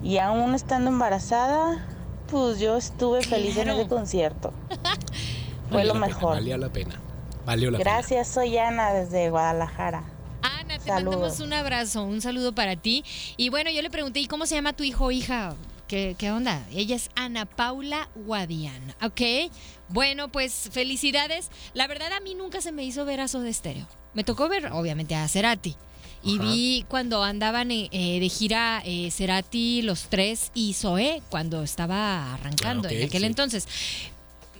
y 0.03 0.19
aún 0.19 0.53
estando 0.53 0.91
embarazada, 0.91 1.83
pues 2.29 2.59
yo 2.59 2.77
estuve 2.77 3.23
feliz 3.23 3.57
en 3.57 3.69
ese 3.69 3.88
concierto. 3.88 4.53
Fue 5.69 5.77
Valió 5.77 5.93
lo 5.93 6.00
mejor. 6.00 6.35
Valía 6.35 6.57
la 6.57 6.69
pena. 6.69 7.00
Valió 7.45 7.71
la 7.71 7.79
Gracias, 7.79 8.27
soy 8.27 8.57
Ana 8.57 8.91
desde 8.93 9.29
Guadalajara. 9.29 10.03
Ana, 10.41 10.77
te 10.77 10.85
Saludos. 10.85 11.15
mandamos 11.15 11.39
un 11.39 11.53
abrazo, 11.53 12.03
un 12.03 12.21
saludo 12.21 12.53
para 12.53 12.75
ti. 12.75 13.03
Y 13.38 13.50
bueno, 13.50 13.71
yo 13.71 13.81
le 13.81 13.89
pregunté, 13.89 14.19
¿y 14.19 14.27
cómo 14.27 14.45
se 14.45 14.53
llama 14.55 14.73
tu 14.73 14.83
hijo 14.83 15.05
o 15.05 15.11
hija? 15.11 15.55
¿Qué, 15.91 16.15
qué 16.17 16.31
onda? 16.31 16.65
Ella 16.71 16.95
es 16.95 17.10
Ana 17.15 17.45
Paula 17.45 18.07
Guadian, 18.15 18.95
¿ok? 19.01 19.51
Bueno, 19.89 20.31
pues 20.31 20.69
felicidades. 20.71 21.51
La 21.74 21.86
verdad 21.86 22.13
a 22.13 22.21
mí 22.21 22.33
nunca 22.33 22.62
se 22.62 22.71
me 22.71 22.86
hizo 22.86 23.03
ver 23.03 23.19
a 23.19 23.27
Soda 23.27 23.51
Stereo. 23.51 23.86
Me 24.13 24.24
tocó 24.24 24.48
ver, 24.48 24.67
obviamente, 24.71 25.15
a 25.15 25.27
Cerati. 25.27 25.75
Y 26.24 26.39
Ajá. 26.39 26.43
vi 26.50 26.86
cuando 26.88 27.21
andaban 27.25 27.71
eh, 27.71 27.89
eh, 27.91 28.21
de 28.21 28.29
gira 28.29 28.81
eh, 28.86 29.12
Cerati, 29.12 29.81
los 29.81 30.03
tres 30.03 30.51
y 30.53 30.75
Zoé, 30.75 31.21
cuando 31.29 31.62
estaba 31.62 32.36
arrancando 32.36 32.88
Ah, 32.88 32.93
en 32.93 33.07
aquel 33.07 33.24
sí. 33.24 33.27
entonces. 33.27 33.67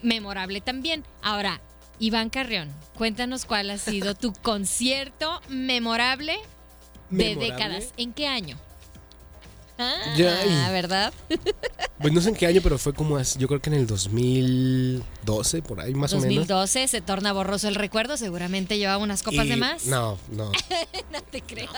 Memorable 0.02 0.60
también. 0.60 1.06
Ahora, 1.22 1.62
Iván 1.98 2.30
Carrión, 2.30 2.70
cuéntanos 2.98 3.46
cuál 3.46 3.70
ha 3.70 3.78
sido 3.78 4.16
tu 4.16 4.34
concierto 4.42 5.40
memorable 5.48 6.36
de 7.10 7.24
¿Memorable? 7.36 7.54
décadas. 7.54 7.94
¿En 7.96 8.12
qué 8.12 8.28
año? 8.28 8.58
Ah, 9.82 10.16
Ya, 10.18 10.70
¿verdad? 10.72 11.14
Pues 12.02 12.12
no 12.14 12.20
sé 12.20 12.30
en 12.30 12.36
qué 12.36 12.48
año, 12.48 12.62
pero 12.64 12.80
fue 12.80 12.94
como, 12.96 13.18
as- 13.18 13.38
yo 13.38 13.48
creo 13.48 13.62
que 13.62 13.70
en 13.70 13.76
el 13.76 13.86
2012, 13.86 15.62
por 15.62 15.80
ahí 15.82 15.94
más 15.94 16.12
o 16.14 16.16
menos. 16.18 16.48
2012 16.48 16.88
se 16.88 17.02
torna 17.02 17.32
borroso 17.32 17.68
el 17.68 17.76
recuerdo, 17.76 18.18
seguramente 18.18 18.78
llevaba 18.80 18.98
unas 19.04 19.22
copas 19.22 19.46
Y- 19.46 19.50
de 19.50 19.56
más. 19.58 19.86
No, 19.86 20.18
no. 20.32 20.52
No 21.12 21.22
te 21.22 21.42
creas. 21.42 21.70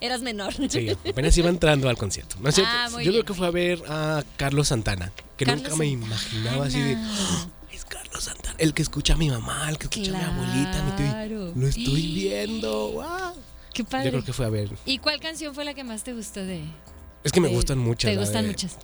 Eras 0.00 0.22
menor. 0.22 0.52
Sí, 0.68 0.90
apenas 1.08 1.36
iba 1.38 1.48
entrando 1.50 1.88
al 1.88 1.96
concierto. 1.96 2.36
No 2.40 2.50
cierto. 2.50 2.72
Ah, 2.74 2.88
muy 2.90 3.04
yo 3.04 3.12
bien, 3.12 3.22
creo 3.22 3.32
que 3.34 3.38
fue 3.38 3.46
a 3.46 3.50
ver 3.50 3.82
a 3.88 4.24
Carlos 4.36 4.68
Santana, 4.68 5.12
que 5.36 5.44
Carlos 5.44 5.62
nunca 5.64 5.76
me 5.76 5.86
imaginaba 5.86 6.66
así 6.66 6.80
de. 6.80 6.96
"Ah, 6.96 7.46
Es 7.70 7.84
Carlos 7.84 8.24
Santana, 8.24 8.56
el 8.58 8.72
que 8.74 8.82
escucha 8.82 9.14
a 9.14 9.16
mi 9.16 9.28
mamá, 9.30 9.68
el 9.68 9.78
que 9.78 9.84
escucha 9.84 10.10
a 10.10 10.32
mi 10.32 10.40
abuelita. 10.42 10.82
mi 10.82 10.92
tío. 10.92 11.52
Lo 11.54 11.66
estoy 11.68 12.02
viendo. 12.14 12.90
¡Wow! 12.92 13.34
Qué 13.72 13.84
padre. 13.84 14.06
Yo 14.06 14.10
creo 14.12 14.24
que 14.24 14.32
fue 14.32 14.46
a 14.46 14.50
ver. 14.50 14.70
¿Y 14.86 14.98
cuál 14.98 15.20
canción 15.20 15.54
fue 15.54 15.64
la 15.64 15.74
que 15.74 15.84
más 15.84 16.02
te 16.04 16.12
gustó 16.12 16.40
de? 16.44 16.62
Es 17.24 17.32
que 17.32 17.40
me 17.40 17.48
gustan 17.48 17.78
muchas. 17.78 18.10
Te 18.12 18.16
gustan 18.16 18.42
de- 18.44 18.48
muchas. 18.50 18.76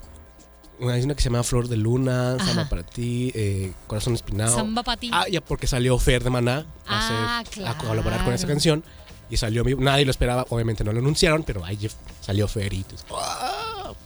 Una, 0.79 0.95
hay 0.95 1.03
una 1.03 1.15
que 1.15 1.21
se 1.23 1.29
llama 1.29 1.43
Flor 1.43 1.69
de 1.69 1.77
Luna, 1.77 2.37
Ajá. 2.37 2.47
Samba 2.47 2.69
para 2.71 2.83
ti, 2.83 3.31
eh, 3.35 3.73
Corazón 3.87 4.15
Espinado. 4.15 4.57
Samba 4.57 4.83
pa' 4.83 4.97
ti. 4.97 5.11
Ah, 5.13 5.27
ya 5.31 5.43
porque 5.43 5.67
salió 5.67 5.99
Fer 5.99 6.25
de 6.25 6.31
Maná 6.31 6.65
a, 6.87 7.43
Ah, 7.43 7.71
a 7.71 7.79
colaborar 7.79 8.25
con 8.25 8.33
esa 8.33 8.47
canción. 8.47 8.83
Y 9.29 9.37
salió, 9.37 9.63
nadie 9.79 10.05
lo 10.05 10.11
esperaba, 10.11 10.45
obviamente 10.49 10.83
no 10.83 10.93
lo 10.93 10.99
anunciaron, 10.99 11.45
pero 11.45 11.65
ahí 11.65 11.79
salió 12.21 12.49
Fer 12.49 12.73
y. 12.73 12.85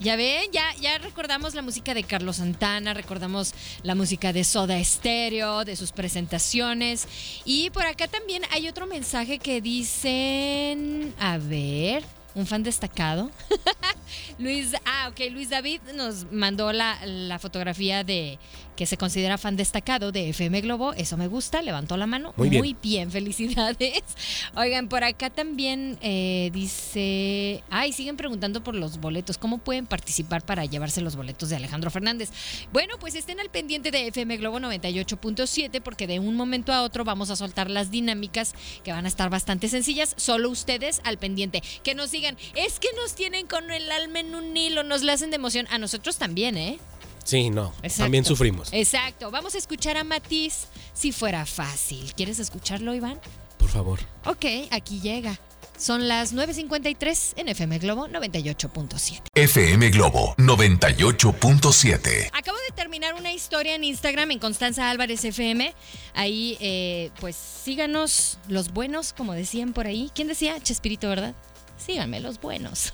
Ya 0.01 0.17
ven, 0.17 0.51
ya, 0.53 0.75
ya 0.81 0.99
recordamos 0.99 1.55
la 1.55 1.63
música 1.63 1.95
de 1.95 2.03
Carlos 2.03 2.37
Santana, 2.37 2.93
recordamos 2.93 3.55
la 3.83 3.95
música 3.95 4.33
de 4.33 4.43
Soda 4.45 4.83
Stereo, 4.85 5.65
de 5.65 5.77
sus 5.77 5.93
presentaciones. 5.93 7.07
Y 7.45 7.71
por 7.71 7.87
acá 7.87 8.09
también 8.09 8.43
hay 8.51 8.69
otro 8.69 8.87
mensaje 8.87 9.39
que 9.39 9.61
dicen, 9.63 11.15
a 11.21 11.39
ver, 11.39 12.05
un 12.35 12.47
fan 12.47 12.63
destacado. 12.63 13.31
Luis, 14.39 14.73
ah, 14.85 15.09
ok, 15.11 15.33
Luis 15.33 15.51
David 15.51 15.81
nos 15.95 16.31
mandó 16.33 16.73
la, 16.73 17.05
la 17.07 17.39
fotografía 17.39 18.05
de 18.05 18.39
que 18.77 18.87
se 18.87 18.97
considera 18.97 19.39
fan 19.39 19.57
destacado 19.57 20.11
de 20.11 20.31
FM 20.31 20.61
Globo. 20.63 20.93
Eso 20.95 21.17
me 21.17 21.29
gusta, 21.29 21.63
levantó 21.63 21.97
la 21.97 22.07
mano. 22.07 22.35
Muy 22.37 22.75
bien. 22.83 23.11
felicidades. 23.11 24.03
Oigan, 24.57 24.89
por 24.89 25.05
acá 25.05 25.31
también 25.31 25.97
eh, 26.01 26.51
dice, 26.53 27.63
ay, 27.71 27.93
siguen 27.93 28.17
preguntando 28.17 28.65
por 28.65 28.75
los 28.75 28.99
boletos. 28.99 29.39
¿Cómo 29.39 29.59
pueden 29.59 29.87
participar 29.87 30.45
para 30.45 30.65
llevarse 30.65 31.01
los 31.01 31.15
boletos 31.15 31.51
de 31.51 31.57
Alejandro 31.57 31.91
Fernández? 31.91 32.31
Bueno, 32.73 32.95
pues 32.99 33.15
estén 33.15 33.39
al 33.39 33.51
pendiente 33.51 33.93
de 33.93 34.09
FM 34.09 34.39
Globo 34.39 34.59
98.7 34.59 35.81
porque 35.81 36.09
de 36.09 36.19
un 36.19 36.35
momento 36.35 36.73
a 36.73 36.83
otro 36.83 37.05
vamos 37.05 37.31
a 37.31 37.37
soltar 37.37 37.71
las 37.71 37.91
dinámicas 37.93 38.55
que 38.83 38.93
van 38.93 39.05
a 39.05 39.09
estar 39.09 39.31
bastante 39.31 39.69
sencillas. 39.69 40.15
Solo 40.17 40.51
ustedes 40.51 41.01
al 41.05 41.19
pendiente. 41.19 41.63
Que 41.85 41.95
nos 41.95 42.11
sigan. 42.11 42.24
Es 42.55 42.79
que 42.81 42.89
nos 43.01 43.15
tienen 43.15 43.47
con 43.47 43.71
el 43.71 43.91
alma 43.93 44.21
en 44.21 44.35
un 44.35 44.57
hilo, 44.57 44.83
nos 44.83 45.03
la 45.03 45.13
hacen 45.15 45.31
de 45.31 45.37
emoción. 45.37 45.67
A 45.71 45.79
nosotros 45.79 46.17
también, 46.17 46.57
¿eh? 46.57 46.79
Sí, 47.25 47.49
no, 47.51 47.73
Exacto. 47.83 48.05
también 48.05 48.25
sufrimos. 48.25 48.69
Exacto. 48.73 49.31
Vamos 49.31 49.55
a 49.55 49.59
escuchar 49.59 49.97
a 49.97 50.05
Matiz 50.05 50.67
si 50.93 51.11
fuera 51.13 51.47
fácil. 51.47 52.13
¿Quieres 52.15 52.39
escucharlo, 52.39 52.95
Iván? 52.95 53.19
Por 53.59 53.71
favor. 53.71 53.99
Ok, 54.27 54.45
aquí 54.71 55.01
llega. 55.01 55.39
Son 55.79 56.07
las 56.07 56.35
9.53 56.35 57.33
en 57.37 57.49
FM 57.49 57.79
Globo 57.79 58.07
98.7. 58.09 59.23
FM 59.35 59.91
Globo 59.91 60.35
98.7. 60.39 62.31
Acabo 62.33 62.59
de 62.69 62.75
terminar 62.77 63.15
una 63.15 63.33
historia 63.33 63.75
en 63.75 63.83
Instagram 63.85 64.31
en 64.31 64.39
Constanza 64.39 64.89
Álvarez 64.91 65.25
FM. 65.25 65.75
Ahí, 66.15 66.57
eh, 66.61 67.11
pues 67.21 67.35
síganos 67.37 68.39
los 68.49 68.73
buenos, 68.73 69.13
como 69.13 69.33
decían 69.33 69.73
por 69.73 69.87
ahí. 69.87 70.11
¿Quién 70.15 70.29
decía? 70.29 70.61
Chespirito, 70.61 71.09
¿verdad? 71.09 71.35
Síganme 71.77 72.21
los 72.21 72.41
buenos. 72.41 72.93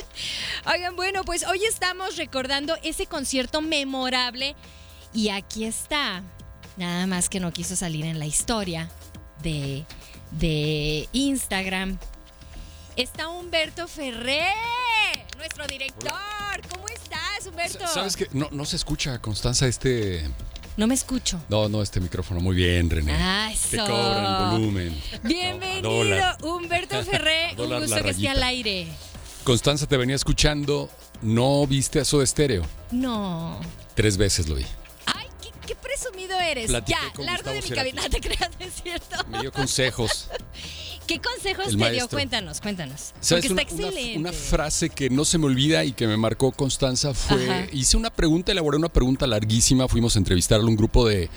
Oigan, 0.72 0.94
bueno, 0.96 1.24
pues 1.24 1.44
hoy 1.46 1.64
estamos 1.64 2.16
recordando 2.16 2.76
ese 2.82 3.06
concierto 3.06 3.60
memorable. 3.60 4.54
Y 5.12 5.30
aquí 5.30 5.64
está. 5.64 6.22
Nada 6.76 7.06
más 7.06 7.28
que 7.28 7.40
no 7.40 7.52
quiso 7.52 7.76
salir 7.76 8.04
en 8.04 8.18
la 8.18 8.26
historia 8.26 8.88
de, 9.42 9.84
de 10.32 11.08
Instagram. 11.12 11.98
Está 12.96 13.28
Humberto 13.28 13.88
Ferré, 13.88 14.52
nuestro 15.36 15.66
director. 15.66 16.12
¿Cómo 16.72 16.86
estás, 16.88 17.46
Humberto? 17.46 17.86
¿Sabes 17.86 18.16
qué? 18.16 18.28
No, 18.32 18.48
no 18.52 18.64
se 18.64 18.76
escucha, 18.76 19.20
Constanza, 19.20 19.66
este... 19.66 20.28
No 20.80 20.86
me 20.86 20.94
escucho. 20.94 21.38
No, 21.50 21.68
no, 21.68 21.82
este 21.82 22.00
micrófono. 22.00 22.40
Muy 22.40 22.56
bien, 22.56 22.88
René. 22.88 23.12
Ah, 23.14 23.52
Te 23.68 23.76
eso. 23.76 23.84
cobran 23.84 24.24
el 24.24 24.50
volumen. 24.52 25.02
Bienvenido. 25.24 26.38
Humberto 26.42 27.04
Ferré. 27.04 27.54
Un 27.58 27.80
gusto 27.80 28.02
que 28.02 28.08
esté 28.08 28.30
al 28.30 28.42
aire. 28.42 28.86
Constanza, 29.44 29.86
te 29.86 29.98
venía 29.98 30.16
escuchando. 30.16 30.88
¿No 31.20 31.66
viste 31.66 32.00
a 32.00 32.04
Soda 32.06 32.24
Stereo? 32.24 32.62
No. 32.92 33.60
Tres 33.94 34.16
veces 34.16 34.48
lo 34.48 34.54
vi. 34.54 34.64
Ay, 35.04 35.26
qué, 35.66 35.74
presumido 35.74 36.40
eres. 36.40 36.68
Platiqué 36.68 36.98
ya, 36.98 37.24
largo 37.24 37.50
de 37.50 37.56
mi 37.56 37.60
Gustavo 37.60 37.76
cabina. 37.76 38.02
Te 38.08 38.20
creas, 38.22 38.50
es 38.58 38.72
cierto. 38.82 39.16
Me 39.28 39.40
dio 39.42 39.52
consejos. 39.52 40.30
¿Qué 41.14 41.20
consejos 41.20 41.66
El 41.68 41.76
te 41.78 41.90
dio? 41.90 42.08
Cuéntanos, 42.08 42.60
cuéntanos. 42.60 43.12
Porque 43.14 43.34
está 43.48 43.52
una- 43.52 43.62
excelente. 43.62 44.18
una 44.18 44.32
frase 44.32 44.90
que 44.90 45.10
no 45.10 45.24
se 45.24 45.38
me 45.38 45.46
olvida 45.46 45.84
y 45.84 45.92
que 45.92 46.06
me 46.06 46.16
marcó 46.16 46.52
Constanza 46.52 47.14
fue, 47.14 47.50
Ajá. 47.50 47.66
hice 47.72 47.96
una 47.96 48.10
pregunta, 48.10 48.52
elaboré 48.52 48.76
una 48.76 48.88
pregunta 48.92 49.26
larguísima, 49.26 49.88
fuimos 49.88 50.14
a 50.16 50.20
entrevistar 50.20 50.60
a 50.60 50.64
un 50.64 50.76
grupo 50.76 51.08
de, 51.08 51.28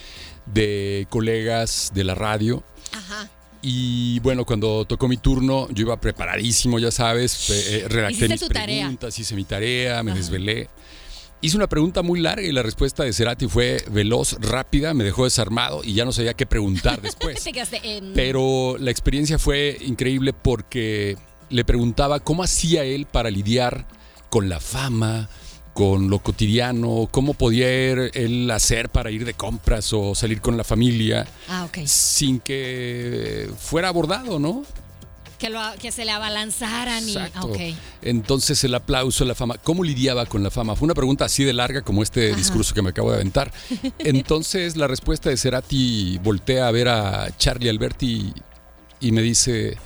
de 0.46 1.08
colegas 1.10 1.92
de 1.94 2.04
la 2.04 2.14
radio 2.16 2.64
Ajá. 2.92 3.30
y 3.62 4.20
bueno, 4.20 4.46
cuando 4.46 4.86
tocó 4.86 5.08
mi 5.08 5.18
turno 5.18 5.68
yo 5.72 5.82
iba 5.86 6.00
preparadísimo, 6.00 6.78
ya 6.80 6.92
sabes, 6.92 7.50
eh, 7.50 7.86
redacté 7.88 8.28
mis 8.30 8.40
tu 8.42 8.50
tarea. 8.50 8.82
preguntas, 8.86 9.18
hice 9.18 9.34
mi 9.36 9.44
tarea, 9.44 10.04
me 10.04 10.12
Ajá. 10.12 10.20
desvelé. 10.20 10.70
Hice 11.44 11.58
una 11.58 11.68
pregunta 11.68 12.04
muy 12.04 12.22
larga 12.22 12.48
y 12.48 12.54
la 12.54 12.64
respuesta 12.64 13.04
de 13.04 13.12
Cerati 13.12 13.50
fue 13.50 13.84
veloz, 13.92 14.38
rápida, 14.40 14.94
me 14.94 15.04
dejó 15.04 15.26
desarmado 15.26 15.82
y 15.84 15.94
ya 15.94 16.06
no 16.06 16.14
sabía 16.14 16.34
qué 16.36 16.46
preguntar 16.46 17.02
después. 17.02 17.44
Pero 18.16 18.78
la 18.80 18.90
experiencia 18.92 19.38
fue 19.38 19.78
increíble 19.82 20.32
porque 20.32 21.18
le 21.50 21.66
preguntaba 21.66 22.22
cómo 22.22 22.44
hacía 22.44 22.86
él 22.86 23.08
para 23.08 23.30
lidiar 23.30 23.86
con 24.30 24.48
la 24.48 24.62
fama, 24.62 25.28
con 25.74 26.10
lo 26.10 26.20
cotidiano, 26.20 27.10
cómo 27.12 27.34
podía 27.34 27.70
él, 27.70 28.50
hacer 28.50 28.88
para 28.88 29.12
ir 29.12 29.26
de 29.26 29.34
compras 29.34 29.92
o 29.92 30.16
salir 30.16 30.40
con 30.40 30.56
la 30.56 30.64
familia 30.64 31.28
Ah, 31.50 31.66
ok. 31.66 31.80
sin 31.86 32.40
que 32.40 33.50
fuera 33.60 33.90
abordado, 33.90 34.40
¿no? 34.40 34.64
Que, 35.44 35.50
lo, 35.50 35.60
que 35.78 35.92
se 35.92 36.06
le 36.06 36.12
abalanzaran 36.12 37.04
y. 37.10 37.18
Entonces 38.02 38.64
el 38.64 38.74
aplauso, 38.76 39.26
la 39.26 39.36
fama, 39.36 39.58
¿cómo 39.58 39.84
lidiaba 39.84 40.26
con 40.26 40.42
la 40.42 40.50
fama? 40.50 40.74
Fue 40.78 40.86
una 40.86 40.94
pregunta 40.94 41.26
así 41.26 41.44
de 41.44 41.52
larga 41.52 41.82
como 41.82 42.02
este 42.02 42.30
Ajá. 42.30 42.38
discurso 42.38 42.74
que 42.74 42.82
me 42.82 42.92
acabo 42.92 43.10
de 43.10 43.16
aventar. 43.18 43.52
Entonces 44.00 44.78
la 44.78 44.88
respuesta 44.88 45.30
de 45.30 45.36
Cerati 45.36 46.18
voltea 46.24 46.70
a 46.70 46.72
ver 46.72 46.88
a 46.88 47.28
Charlie 47.38 47.68
Alberti 47.70 48.34
y 49.02 49.12
me 49.12 49.22
dice, 49.22 49.78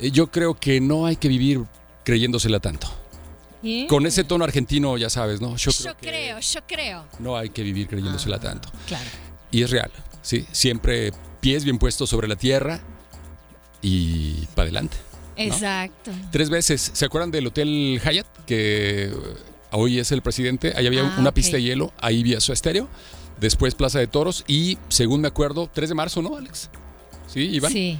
"Eh, 0.00 0.10
yo 0.10 0.28
creo 0.30 0.54
que 0.54 0.80
no 0.80 1.04
hay 1.04 1.16
que 1.16 1.28
vivir 1.28 1.60
creyéndosela 2.04 2.60
tanto. 2.60 2.88
Con 3.90 4.06
ese 4.06 4.24
tono 4.24 4.44
argentino, 4.44 4.96
ya 4.96 5.10
sabes, 5.10 5.42
¿no? 5.42 5.54
Yo 5.56 5.70
creo 5.70 5.92
Yo 5.92 5.98
que 5.98 6.06
creo, 6.08 6.40
yo 6.40 6.60
creo. 6.66 7.04
no 7.18 7.36
hay 7.36 7.50
que 7.50 7.62
vivir 7.62 7.88
creyéndosela 7.88 8.36
Ah. 8.36 8.40
tanto. 8.40 8.70
Claro. 8.86 9.04
Y 9.50 9.62
es 9.64 9.70
real, 9.70 9.90
¿sí? 10.22 10.46
Siempre 10.50 11.12
pies 11.40 11.64
bien 11.64 11.78
puestos 11.78 12.08
sobre 12.08 12.26
la 12.26 12.36
tierra 12.36 12.80
y 13.82 14.46
para 14.54 14.64
adelante. 14.64 14.96
Exacto. 15.36 16.10
Tres 16.30 16.50
veces. 16.50 16.90
¿Se 16.94 17.04
acuerdan 17.04 17.30
del 17.30 17.46
Hotel 17.46 18.00
Hyatt? 18.04 18.26
Que 18.46 19.10
hoy 19.70 19.98
es 19.98 20.12
el 20.12 20.22
presidente. 20.22 20.72
Ahí 20.76 20.86
había 20.86 21.02
Ah, 21.02 21.16
una 21.18 21.32
pista 21.32 21.56
de 21.56 21.62
hielo. 21.62 21.92
Ahí 22.00 22.22
vi 22.22 22.34
a 22.34 22.40
su 22.40 22.52
estéreo. 22.52 22.88
después 23.40 23.74
Plaza 23.74 23.98
de 23.98 24.06
Toros 24.06 24.44
y, 24.46 24.76
según 24.90 25.22
me 25.22 25.28
acuerdo, 25.28 25.70
3 25.72 25.88
de 25.88 25.94
marzo, 25.94 26.20
¿no, 26.20 26.36
Alex? 26.36 26.68
Sí, 27.26 27.40
Iván. 27.40 27.72
Sí. 27.72 27.98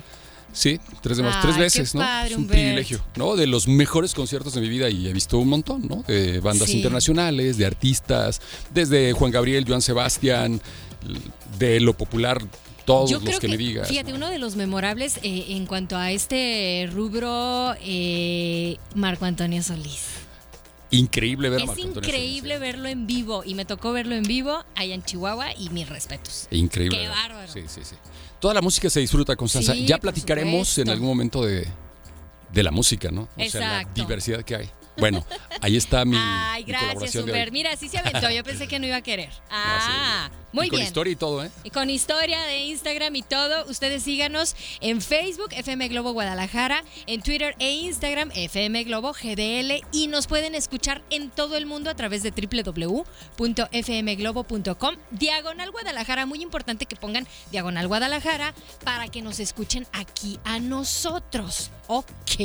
Sí, 0.53 0.81
tres, 1.01 1.17
de 1.17 1.23
marzo, 1.23 1.39
Ay, 1.39 1.43
tres 1.45 1.57
veces, 1.59 1.95
¿no? 1.95 2.01
padre, 2.01 2.33
es 2.33 2.37
un 2.37 2.47
privilegio, 2.49 3.01
¿no? 3.17 3.37
De 3.37 3.47
los 3.47 3.69
mejores 3.69 4.13
conciertos 4.15 4.53
de 4.53 4.61
mi 4.61 4.69
vida 4.69 4.91
y 4.91 5.07
he 5.09 5.13
visto 5.13 5.39
un 5.39 5.49
montón, 5.49 5.87
¿no? 5.89 6.03
De 6.09 6.41
bandas 6.41 6.69
Sí. 6.69 6.77
internacionales, 6.79 7.57
de 7.57 7.65
artistas, 7.67 8.43
desde 8.75 9.13
Juan 9.13 9.31
Gabriel, 9.31 9.65
Joan 9.67 9.81
Sebastián, 9.81 10.61
de 11.59 11.79
lo 11.81 11.97
popular, 11.97 12.43
todos 12.91 13.11
Yo 13.11 13.17
los 13.17 13.25
creo 13.25 13.41
que, 13.41 13.47
que, 13.47 13.51
me 13.53 13.57
digas. 13.57 13.89
fíjate, 13.89 14.13
uno 14.13 14.29
de 14.29 14.39
los 14.39 14.57
memorables 14.57 15.19
eh, 15.23 15.47
en 15.51 15.67
cuanto 15.67 15.97
a 15.97 16.11
este 16.11 16.89
rubro, 16.93 17.75
eh, 17.83 18.77
Marco 18.95 19.25
Antonio 19.25 19.63
Solís. 19.63 20.07
Increíble 20.93 21.51
ver 21.51 21.61
a 21.61 21.63
es 21.63 21.67
Marco 21.69 21.83
Antonio 21.83 22.09
increíble 22.09 22.55
Solís, 22.55 22.61
verlo 22.61 22.89
en 22.89 23.07
vivo 23.07 23.43
y 23.45 23.55
me 23.55 23.65
tocó 23.65 23.93
verlo 23.93 24.15
en 24.15 24.25
vivo 24.25 24.65
allá 24.75 24.95
en 24.95 25.03
Chihuahua 25.03 25.53
y 25.57 25.71
mis 25.71 25.89
respetos. 25.89 26.49
¿eh? 26.51 26.57
Increíble. 26.57 26.99
Qué 26.99 27.09
bárbaro. 27.09 27.53
Sí, 27.53 27.63
sí, 27.69 27.81
sí. 27.85 27.95
Toda 28.41 28.55
la 28.55 28.63
música 28.63 28.89
se 28.91 29.01
disfruta, 29.01 29.37
Constanza. 29.37 29.75
Sí, 29.75 29.87
ya 29.87 29.99
platicaremos 29.99 30.79
en 30.79 30.89
algún 30.89 31.09
momento 31.09 31.45
de, 31.45 31.67
de 32.53 32.63
la 32.63 32.71
música, 32.71 33.11
¿no? 33.11 33.29
O 33.37 33.51
sea, 33.51 33.83
la 33.83 33.89
diversidad 33.95 34.43
que 34.43 34.57
hay. 34.57 34.71
Bueno, 34.97 35.25
ahí 35.63 35.77
está 35.77 36.05
mi, 36.05 36.17
Ay, 36.19 36.65
mi 36.65 36.73
gracias. 36.73 37.15
Humbert. 37.17 37.53
Mira, 37.53 37.77
sí 37.77 37.89
se 37.89 37.99
aventó. 37.99 38.29
Yo 38.31 38.43
pensé 38.45 38.67
que 38.69 38.79
no 38.79 38.87
iba 38.87 38.97
a 38.97 39.03
querer. 39.03 39.31
Ah, 39.51 40.29
sí. 40.31 40.37
muy 40.53 40.67
Y 40.67 40.71
con 40.71 40.77
bien. 40.79 40.87
historia 40.87 41.13
y 41.13 41.17
todo, 41.17 41.45
¿eh? 41.45 41.51
Y 41.65 41.71
con 41.71 41.91
historia 41.91 42.41
de 42.43 42.59
Instagram 42.65 43.15
y 43.17 43.23
todo, 43.23 43.65
ustedes 43.67 44.03
síganos 44.03 44.55
en 44.81 45.01
Facebook, 45.01 45.49
FM 45.53 45.89
Globo 45.89 46.13
Guadalajara, 46.13 46.85
en 47.07 47.23
Twitter 47.23 47.55
e 47.59 47.71
Instagram, 47.73 48.31
FM 48.35 48.85
Globo 48.85 49.13
GDL, 49.13 49.81
y 49.93 50.07
nos 50.09 50.27
pueden 50.27 50.55
escuchar 50.55 51.03
en 51.11 51.31
todo 51.31 51.57
el 51.57 51.65
mundo 51.67 51.91
a 51.91 51.95
través 51.95 52.23
de 52.23 52.31
www.fmglobo.com. 52.33 54.97
Diagonal 55.11 55.71
Guadalajara, 55.71 56.27
muy 56.27 56.43
importante 56.43 56.87
que 56.87 56.97
pongan 56.97 57.27
Diagonal 57.51 57.89
Guadalajara 57.89 58.55
para 58.85 59.09
que 59.09 59.23
nos 59.23 59.41
escuchen 59.41 59.87
aquí 59.93 60.39
a 60.45 60.59
nosotros. 60.59 61.71
Ok. 61.93 62.39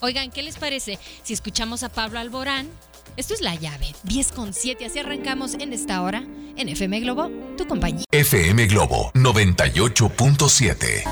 Oigan, 0.00 0.30
¿qué 0.30 0.42
les 0.42 0.56
parece 0.56 0.98
si 1.22 1.34
escuchamos 1.34 1.82
a 1.82 1.90
Pablo 1.90 2.20
Alborán? 2.20 2.70
Esto 3.18 3.34
es 3.34 3.42
la 3.42 3.54
llave, 3.54 3.94
10 4.04 4.32
con 4.32 4.54
7, 4.54 4.86
así 4.86 4.98
arrancamos 4.98 5.52
en 5.52 5.74
esta 5.74 6.00
hora 6.00 6.24
en 6.56 6.70
FM 6.70 7.00
Globo, 7.00 7.30
tu 7.58 7.66
compañía. 7.66 8.06
FM 8.10 8.66
Globo 8.66 9.12
98.7. 9.12 11.04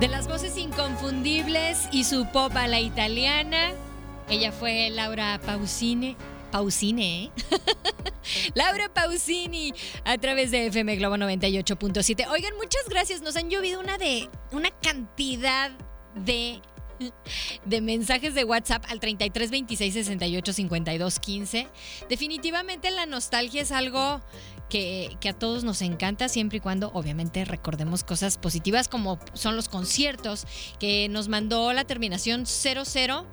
De 0.00 0.08
las 0.08 0.28
voces 0.28 0.58
inconfundibles 0.58 1.88
y 1.90 2.04
su 2.04 2.26
pop 2.26 2.54
a 2.54 2.68
la 2.68 2.80
italiana, 2.80 3.70
ella 4.28 4.52
fue 4.52 4.90
Laura 4.90 5.40
Pausini. 5.46 6.14
Pausini, 6.52 7.24
¿eh? 7.24 7.30
Laura 8.54 8.88
Pausini 8.94 9.74
a 10.04 10.16
través 10.18 10.52
de 10.52 10.66
FM 10.66 10.94
Globo 10.96 11.16
98.7. 11.16 12.28
Oigan, 12.30 12.54
muchas 12.56 12.88
gracias. 12.88 13.22
Nos 13.22 13.34
han 13.34 13.50
llovido 13.50 13.80
una 13.80 13.98
de 13.98 14.28
una 14.52 14.70
cantidad 14.70 15.72
de 16.14 16.62
de 17.64 17.80
mensajes 17.80 18.34
de 18.34 18.44
WhatsApp 18.44 18.84
al 18.88 19.00
33 19.00 19.50
26 19.50 19.94
68 19.94 20.52
52 20.52 21.18
15. 21.18 21.68
Definitivamente 22.08 22.92
la 22.92 23.06
nostalgia 23.06 23.62
es 23.62 23.72
algo 23.72 24.20
que 24.68 25.18
a 25.28 25.32
todos 25.34 25.64
nos 25.64 25.82
encanta, 25.82 26.30
siempre 26.30 26.58
y 26.58 26.60
cuando 26.60 26.90
obviamente 26.94 27.44
recordemos 27.44 28.04
cosas 28.04 28.38
positivas 28.38 28.88
como 28.88 29.18
son 29.34 29.54
los 29.54 29.68
conciertos 29.68 30.46
que 30.78 31.08
nos 31.10 31.28
mandó 31.28 31.72
la 31.72 31.84
terminación 31.84 32.46
00. 32.46 33.26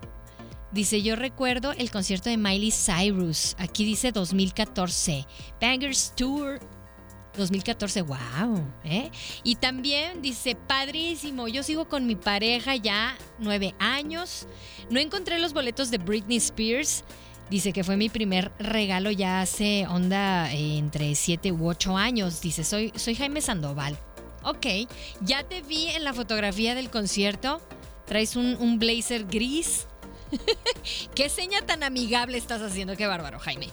Dice, 0.72 1.02
yo 1.02 1.16
recuerdo 1.16 1.72
el 1.72 1.90
concierto 1.90 2.30
de 2.30 2.38
Miley 2.38 2.72
Cyrus. 2.72 3.56
Aquí 3.58 3.86
dice 3.86 4.12
2014. 4.12 5.26
Bangers 5.60 6.14
Tour 6.16 6.60
2014, 7.36 8.02
wow. 8.04 8.18
¿eh? 8.84 9.10
Y 9.44 9.56
también 9.56 10.22
dice, 10.22 10.56
padrísimo, 10.56 11.48
yo 11.48 11.64
sigo 11.64 11.88
con 11.88 12.06
mi 12.06 12.16
pareja 12.16 12.76
ya 12.76 13.18
nueve 13.40 13.74
años. 13.80 14.48
No 14.90 15.00
encontré 15.00 15.40
los 15.40 15.54
boletos 15.54 15.90
de 15.90 15.98
Britney 15.98 16.38
Spears. 16.38 17.04
Dice 17.50 17.74
que 17.74 17.84
fue 17.84 17.98
mi 17.98 18.10
primer 18.10 18.52
regalo 18.60 19.10
ya 19.10 19.42
hace 19.42 19.88
onda 19.88 20.54
eh, 20.54 20.78
entre 20.78 21.16
siete 21.16 21.52
u 21.52 21.68
ocho 21.68 21.98
años. 21.98 22.42
Dice, 22.42 22.64
soy, 22.64 22.94
soy 22.96 23.16
Jaime 23.16 23.42
Sandoval. 23.42 23.98
Ok, 24.44 24.68
ya 25.22 25.44
te 25.44 25.62
vi 25.64 25.88
en 25.88 26.04
la 26.04 26.14
fotografía 26.14 26.76
del 26.76 26.92
concierto. 26.92 27.60
Traes 28.06 28.36
un, 28.36 28.56
un 28.60 28.78
blazer 28.78 29.26
gris. 29.26 29.88
Qué 31.16 31.30
seña 31.30 31.62
tan 31.66 31.84
amigable 31.84 32.38
estás 32.38 32.62
haciendo, 32.62 32.96
qué 32.96 33.08
bárbaro, 33.08 33.40
Jaime. 33.40 33.70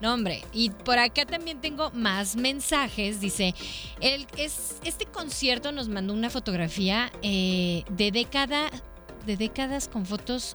No, 0.00 0.12
hombre, 0.12 0.44
y 0.52 0.70
por 0.70 0.98
acá 0.98 1.24
también 1.24 1.60
tengo 1.60 1.90
más 1.92 2.36
mensajes. 2.36 3.18
Dice, 3.20 3.54
el, 4.00 4.26
es, 4.36 4.76
este 4.84 5.06
concierto 5.06 5.72
nos 5.72 5.88
mandó 5.88 6.12
una 6.12 6.28
fotografía 6.28 7.10
eh, 7.22 7.84
de 7.90 8.10
de 9.26 9.36
décadas 9.36 9.88
con 9.88 10.04
fotos, 10.04 10.54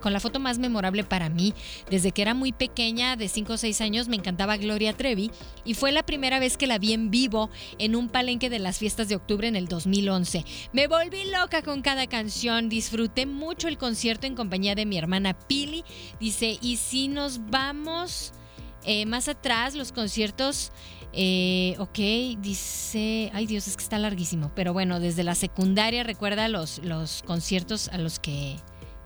con 0.00 0.12
la 0.12 0.20
foto 0.20 0.40
más 0.40 0.58
memorable 0.58 1.04
para 1.04 1.28
mí. 1.28 1.54
Desde 1.90 2.12
que 2.12 2.22
era 2.22 2.34
muy 2.34 2.52
pequeña, 2.52 3.16
de 3.16 3.28
5 3.28 3.52
o 3.52 3.56
6 3.56 3.80
años, 3.80 4.08
me 4.08 4.16
encantaba 4.16 4.56
Gloria 4.56 4.92
Trevi. 4.92 5.30
Y 5.64 5.74
fue 5.74 5.92
la 5.92 6.04
primera 6.04 6.38
vez 6.38 6.56
que 6.56 6.66
la 6.66 6.78
vi 6.78 6.92
en 6.92 7.10
vivo 7.10 7.50
en 7.78 7.96
un 7.96 8.08
palenque 8.08 8.50
de 8.50 8.58
las 8.58 8.78
fiestas 8.78 9.08
de 9.08 9.16
octubre 9.16 9.48
en 9.48 9.56
el 9.56 9.68
2011. 9.68 10.44
Me 10.72 10.86
volví 10.86 11.24
loca 11.30 11.62
con 11.62 11.82
cada 11.82 12.06
canción, 12.06 12.68
disfruté 12.68 13.26
mucho 13.26 13.68
el 13.68 13.78
concierto 13.78 14.26
en 14.26 14.34
compañía 14.34 14.74
de 14.74 14.86
mi 14.86 14.96
hermana 14.98 15.34
Pili. 15.34 15.84
Dice, 16.20 16.58
y 16.60 16.76
si 16.76 17.08
nos 17.08 17.50
vamos... 17.50 18.32
Eh, 18.86 19.06
más 19.06 19.28
atrás, 19.28 19.74
los 19.74 19.92
conciertos, 19.92 20.70
eh, 21.14 21.76
ok, 21.78 22.40
dice, 22.40 23.30
ay 23.32 23.46
Dios, 23.46 23.68
es 23.68 23.76
que 23.76 23.82
está 23.82 23.98
larguísimo, 23.98 24.50
pero 24.54 24.72
bueno, 24.72 24.98
desde 24.98 25.22
la 25.22 25.34
secundaria 25.34 26.02
recuerda 26.02 26.48
los, 26.48 26.80
los 26.84 27.22
conciertos 27.22 27.88
a 27.88 27.98
los 27.98 28.18
que 28.18 28.56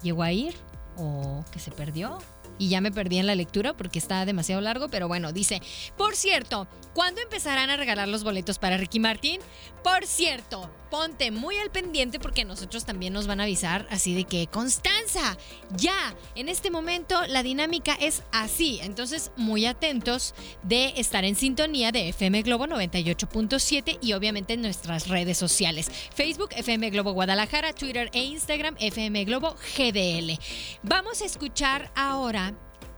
llegó 0.02 0.22
a 0.22 0.32
ir 0.32 0.54
o 0.96 1.44
que 1.52 1.58
se 1.58 1.70
perdió. 1.70 2.18
Y 2.58 2.68
ya 2.68 2.80
me 2.80 2.92
perdí 2.92 3.18
en 3.18 3.26
la 3.26 3.34
lectura 3.34 3.76
porque 3.76 3.98
está 3.98 4.24
demasiado 4.24 4.60
largo, 4.60 4.88
pero 4.88 5.08
bueno, 5.08 5.32
dice, 5.32 5.62
por 5.96 6.16
cierto, 6.16 6.66
¿cuándo 6.94 7.20
empezarán 7.20 7.70
a 7.70 7.76
regalar 7.76 8.08
los 8.08 8.24
boletos 8.24 8.58
para 8.58 8.76
Ricky 8.76 9.00
Martín? 9.00 9.40
Por 9.82 10.04
cierto, 10.06 10.70
ponte 10.90 11.30
muy 11.30 11.56
al 11.56 11.70
pendiente 11.70 12.18
porque 12.18 12.44
nosotros 12.44 12.84
también 12.84 13.12
nos 13.12 13.26
van 13.26 13.40
a 13.40 13.44
avisar 13.44 13.86
así 13.90 14.14
de 14.14 14.24
que, 14.24 14.46
Constanza, 14.46 15.36
ya, 15.76 16.14
en 16.34 16.48
este 16.48 16.70
momento 16.70 17.26
la 17.26 17.42
dinámica 17.42 17.94
es 17.94 18.22
así. 18.32 18.80
Entonces, 18.82 19.30
muy 19.36 19.66
atentos 19.66 20.34
de 20.62 20.94
estar 20.96 21.24
en 21.24 21.36
sintonía 21.36 21.92
de 21.92 22.08
FM 22.08 22.42
Globo 22.42 22.66
98.7 22.66 23.98
y 24.00 24.12
obviamente 24.12 24.54
en 24.54 24.62
nuestras 24.62 25.08
redes 25.08 25.38
sociales. 25.38 25.90
Facebook, 26.14 26.50
FM 26.56 26.90
Globo 26.90 27.12
Guadalajara, 27.12 27.72
Twitter 27.72 28.10
e 28.12 28.24
Instagram, 28.24 28.76
FM 28.78 29.24
Globo 29.24 29.54
GDL. 29.76 30.38
Vamos 30.82 31.22
a 31.22 31.26
escuchar 31.26 31.90
ahora 31.94 32.47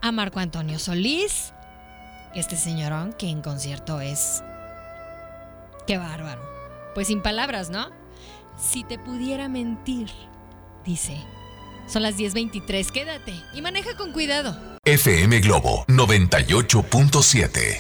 a 0.03 0.13
Marco 0.13 0.41
Antonio 0.41 0.79
Solís, 0.79 1.53
este 2.35 2.57
señorón 2.57 3.13
que 3.13 3.29
en 3.29 3.43
concierto 3.43 4.01
es... 4.01 4.43
Qué 5.87 5.99
bárbaro. 5.99 6.41
Pues 6.95 7.09
sin 7.09 7.23
palabras, 7.23 7.71
¿no? 7.71 7.91
Si 8.59 8.85
te 8.85 8.99
pudiera 8.99 9.49
mentir, 9.49 10.11
dice. 10.85 11.17
Son 11.89 12.03
las 12.03 12.17
10.23, 12.17 12.91
quédate 12.91 13.35
y 13.55 13.63
maneja 13.63 13.97
con 13.97 14.13
cuidado. 14.13 14.57
FM 14.85 15.41
Globo 15.41 15.85
98.7. 15.89 17.79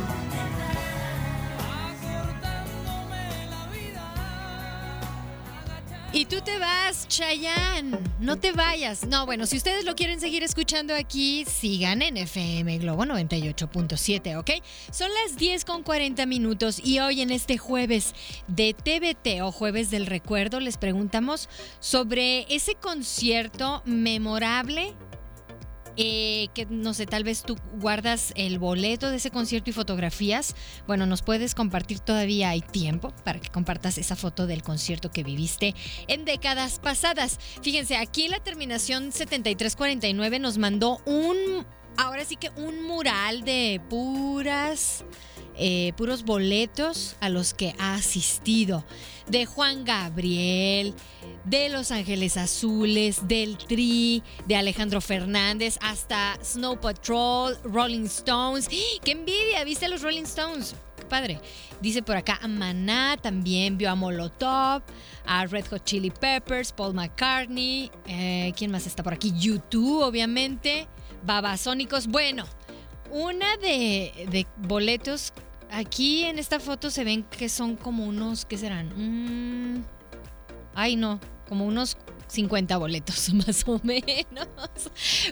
tú 6.30 6.40
te 6.40 6.58
vas, 6.58 7.08
Chayanne. 7.08 7.98
No 8.20 8.38
te 8.38 8.52
vayas. 8.52 9.04
No, 9.04 9.26
bueno, 9.26 9.46
si 9.46 9.56
ustedes 9.56 9.84
lo 9.84 9.96
quieren 9.96 10.20
seguir 10.20 10.44
escuchando 10.44 10.94
aquí, 10.94 11.44
sigan 11.44 12.02
en 12.02 12.16
FM 12.16 12.78
Globo 12.78 13.04
98.7, 13.04 14.38
¿ok? 14.38 14.50
Son 14.92 15.10
las 15.24 15.36
10 15.36 15.64
con 15.64 15.82
40 15.82 16.24
minutos 16.26 16.80
y 16.84 17.00
hoy 17.00 17.20
en 17.20 17.32
este 17.32 17.58
jueves 17.58 18.14
de 18.46 18.74
TBT 18.74 19.42
o 19.42 19.50
Jueves 19.50 19.90
del 19.90 20.06
Recuerdo 20.06 20.60
les 20.60 20.78
preguntamos 20.78 21.48
sobre 21.80 22.46
ese 22.54 22.76
concierto 22.76 23.82
memorable 23.84 24.94
eh, 26.02 26.48
que 26.54 26.64
no 26.64 26.94
sé, 26.94 27.04
tal 27.04 27.24
vez 27.24 27.42
tú 27.42 27.58
guardas 27.74 28.32
el 28.34 28.58
boleto 28.58 29.10
de 29.10 29.16
ese 29.16 29.30
concierto 29.30 29.68
y 29.68 29.74
fotografías. 29.74 30.56
Bueno, 30.86 31.04
nos 31.04 31.20
puedes 31.20 31.54
compartir 31.54 32.00
todavía 32.00 32.48
hay 32.48 32.62
tiempo 32.62 33.12
para 33.22 33.38
que 33.38 33.50
compartas 33.50 33.98
esa 33.98 34.16
foto 34.16 34.46
del 34.46 34.62
concierto 34.62 35.10
que 35.10 35.22
viviste 35.22 35.74
en 36.08 36.24
décadas 36.24 36.78
pasadas. 36.78 37.38
Fíjense, 37.60 37.98
aquí 37.98 38.28
la 38.28 38.40
terminación 38.40 39.12
7349 39.12 40.38
nos 40.38 40.56
mandó 40.56 41.02
un, 41.04 41.66
ahora 41.98 42.24
sí 42.24 42.36
que 42.36 42.48
un 42.56 42.82
mural 42.82 43.42
de 43.42 43.82
puras 43.90 45.04
eh, 45.62 45.92
puros 45.96 46.24
boletos 46.24 47.16
a 47.20 47.28
los 47.28 47.54
que 47.54 47.74
ha 47.78 47.94
asistido. 47.94 48.84
De 49.28 49.46
Juan 49.46 49.84
Gabriel, 49.84 50.92
de 51.44 51.68
Los 51.68 51.92
Ángeles 51.92 52.36
Azules, 52.36 53.28
del 53.28 53.58
Tri, 53.58 54.24
de 54.46 54.56
Alejandro 54.56 55.00
Fernández, 55.00 55.78
hasta 55.82 56.36
Snow 56.42 56.80
Patrol, 56.80 57.56
Rolling 57.62 58.06
Stones. 58.06 58.66
¡Ah! 58.68 59.00
¡Qué 59.04 59.12
envidia! 59.12 59.62
¿Viste 59.64 59.86
a 59.86 59.88
los 59.88 60.02
Rolling 60.02 60.24
Stones? 60.24 60.74
Qué 60.96 61.04
padre. 61.04 61.40
Dice 61.80 62.02
por 62.02 62.16
acá 62.16 62.40
a 62.42 62.48
Maná, 62.48 63.18
también 63.18 63.78
vio 63.78 63.90
a 63.90 63.94
Molotov, 63.94 64.82
a 65.24 65.46
Red 65.46 65.66
Hot 65.68 65.84
Chili 65.84 66.10
Peppers, 66.10 66.72
Paul 66.72 66.94
McCartney. 66.94 67.90
eh, 68.06 68.52
¿Quién 68.56 68.72
más 68.72 68.86
está 68.86 69.02
por 69.02 69.12
aquí? 69.14 69.32
YouTube, 69.38 70.02
obviamente. 70.02 70.88
Babasónicos. 71.22 72.06
Bueno, 72.08 72.46
una 73.12 73.56
de, 73.58 74.26
de 74.30 74.46
boletos. 74.56 75.32
Aquí 75.72 76.24
en 76.24 76.38
esta 76.38 76.59
foto 76.61 76.90
se 76.90 77.04
ven 77.04 77.22
que 77.24 77.48
son 77.48 77.76
como 77.76 78.04
unos, 78.06 78.44
¿qué 78.44 78.59
serán? 78.59 78.88
Mm, 78.96 79.85
ay, 80.74 80.96
no, 80.96 81.20
como 81.48 81.64
unos 81.66 81.96
50 82.28 82.76
boletos 82.76 83.33
más 83.35 83.66
o 83.66 83.80
menos. 83.83 84.48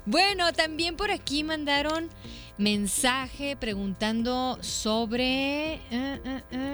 Bueno, 0.05 0.53
también 0.53 0.97
por 0.97 1.11
aquí 1.11 1.45
mandaron 1.45 2.09
mensaje 2.57 3.57
preguntando 3.57 4.59
sobre... 4.61 5.75
eh, 5.75 5.81
eh, 5.91 6.43
eh, 6.51 6.68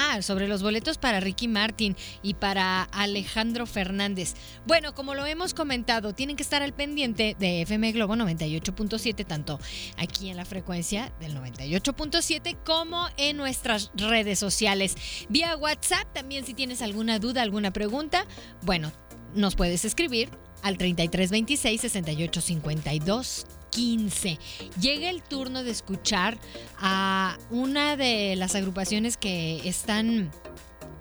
ah, 0.00 0.22
sobre 0.22 0.48
los 0.48 0.62
boletos 0.62 0.98
para 0.98 1.20
Ricky 1.20 1.48
Martin 1.48 1.96
y 2.22 2.34
para 2.34 2.84
Alejandro 2.84 3.66
Fernández. 3.66 4.34
Bueno, 4.66 4.94
como 4.94 5.14
lo 5.14 5.26
hemos 5.26 5.54
comentado, 5.54 6.14
tienen 6.14 6.36
que 6.36 6.42
estar 6.42 6.62
al 6.62 6.72
pendiente 6.72 7.36
de 7.38 7.62
FM 7.62 7.92
Globo 7.92 8.14
98.7, 8.16 9.26
tanto 9.26 9.58
aquí 9.96 10.30
en 10.30 10.36
la 10.36 10.44
frecuencia 10.44 11.12
del 11.20 11.34
98.7 11.34 12.56
como 12.64 13.08
en 13.16 13.36
nuestras 13.36 13.90
redes 13.94 14.38
sociales. 14.38 14.96
Vía 15.28 15.56
WhatsApp 15.56 16.12
también 16.12 16.44
si 16.44 16.54
tienes 16.54 16.82
alguna 16.82 17.18
duda, 17.18 17.42
alguna 17.42 17.72
pregunta, 17.72 18.26
bueno, 18.62 18.92
nos 19.34 19.54
puedes 19.54 19.84
escribir 19.84 20.30
al 20.62 20.76
3326 20.76 21.80
6852 21.80 23.46
15. 23.70 24.38
Llega 24.80 25.08
el 25.08 25.22
turno 25.22 25.62
de 25.64 25.70
escuchar 25.70 26.38
a 26.78 27.38
una 27.50 27.96
de 27.96 28.36
las 28.36 28.54
agrupaciones 28.54 29.16
que 29.16 29.68
están 29.68 30.30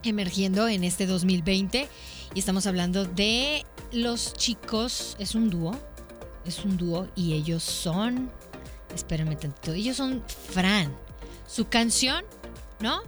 emergiendo 0.03 0.67
en 0.67 0.83
este 0.83 1.05
2020 1.05 1.89
y 2.33 2.39
estamos 2.39 2.67
hablando 2.67 3.05
de 3.05 3.65
los 3.91 4.33
chicos, 4.33 5.15
es 5.19 5.35
un 5.35 5.49
dúo, 5.49 5.75
es 6.45 6.63
un 6.63 6.77
dúo 6.77 7.07
y 7.15 7.33
ellos 7.33 7.63
son, 7.63 8.31
espérenme 8.93 9.35
tantito, 9.35 9.73
ellos 9.73 9.97
son 9.97 10.23
Fran. 10.51 10.95
Su 11.47 11.67
canción, 11.67 12.23
¿no? 12.79 13.01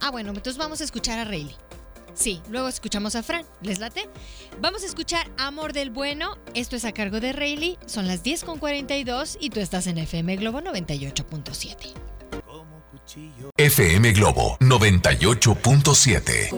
Ah, 0.00 0.10
bueno, 0.10 0.30
entonces 0.30 0.58
vamos 0.58 0.80
a 0.80 0.84
escuchar 0.84 1.18
a 1.18 1.24
Rayleigh. 1.24 1.61
Sí, 2.14 2.40
luego 2.50 2.68
escuchamos 2.68 3.14
a 3.16 3.22
Fran. 3.22 3.44
¿Les 3.62 3.78
late? 3.78 4.08
Vamos 4.60 4.82
a 4.82 4.86
escuchar 4.86 5.30
Amor 5.38 5.72
del 5.72 5.90
Bueno. 5.90 6.36
Esto 6.54 6.76
es 6.76 6.84
a 6.84 6.92
cargo 6.92 7.20
de 7.20 7.32
Rayleigh. 7.32 7.78
Son 7.86 8.06
las 8.06 8.22
10.42 8.22 9.38
y 9.40 9.50
tú 9.50 9.60
estás 9.60 9.86
en 9.86 9.98
FM 9.98 10.36
Globo 10.36 10.60
98.7. 10.60 11.94
FM 13.56 14.12
Globo 14.12 14.56
98.7. 14.60 16.52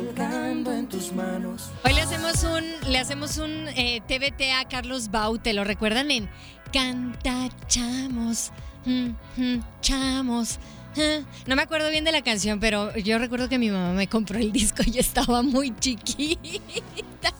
Hoy 1.85 1.93
le 1.95 2.01
hacemos 2.03 2.45
un, 2.45 2.65
le 2.93 2.99
hacemos 2.99 3.39
un 3.39 3.69
eh, 3.77 4.01
TBT 4.07 4.53
a 4.61 4.69
Carlos 4.69 5.11
Baute. 5.11 5.53
¿Lo 5.53 5.65
recuerdan 5.65 6.11
en 6.11 6.29
Canta 6.73 7.49
Chamos? 7.67 8.53
mm, 8.85 9.09
mm, 9.37 9.65
chamos. 9.81 10.59
No 11.47 11.57
me 11.57 11.63
acuerdo 11.63 11.91
bien 11.91 12.05
de 12.05 12.13
la 12.13 12.23
canción, 12.23 12.61
pero 12.61 12.97
yo 12.97 13.19
recuerdo 13.19 13.49
que 13.49 13.59
mi 13.59 13.71
mamá 13.71 13.93
me 13.93 14.09
compró 14.09 14.39
el 14.39 14.53
disco 14.53 14.83
y 14.87 14.99
estaba 14.99 15.43
muy 15.43 15.75
chiquita. 15.79 17.35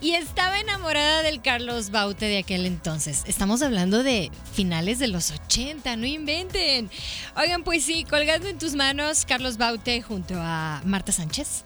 Y 0.00 0.12
estaba 0.12 0.58
enamorada 0.58 1.22
del 1.22 1.40
Carlos 1.42 1.90
Baute 1.90 2.26
de 2.26 2.38
aquel 2.38 2.66
entonces. 2.66 3.22
Estamos 3.26 3.62
hablando 3.62 4.02
de 4.02 4.30
finales 4.52 4.98
de 4.98 5.08
los 5.08 5.30
80, 5.30 5.96
no 5.96 6.06
inventen. 6.06 6.90
Oigan, 7.36 7.62
pues 7.62 7.84
sí, 7.84 8.04
colgando 8.04 8.48
en 8.48 8.58
tus 8.58 8.74
manos, 8.74 9.24
Carlos 9.24 9.58
Baute 9.58 10.02
junto 10.02 10.34
a 10.38 10.82
Marta 10.84 11.12
Sánchez 11.12 11.64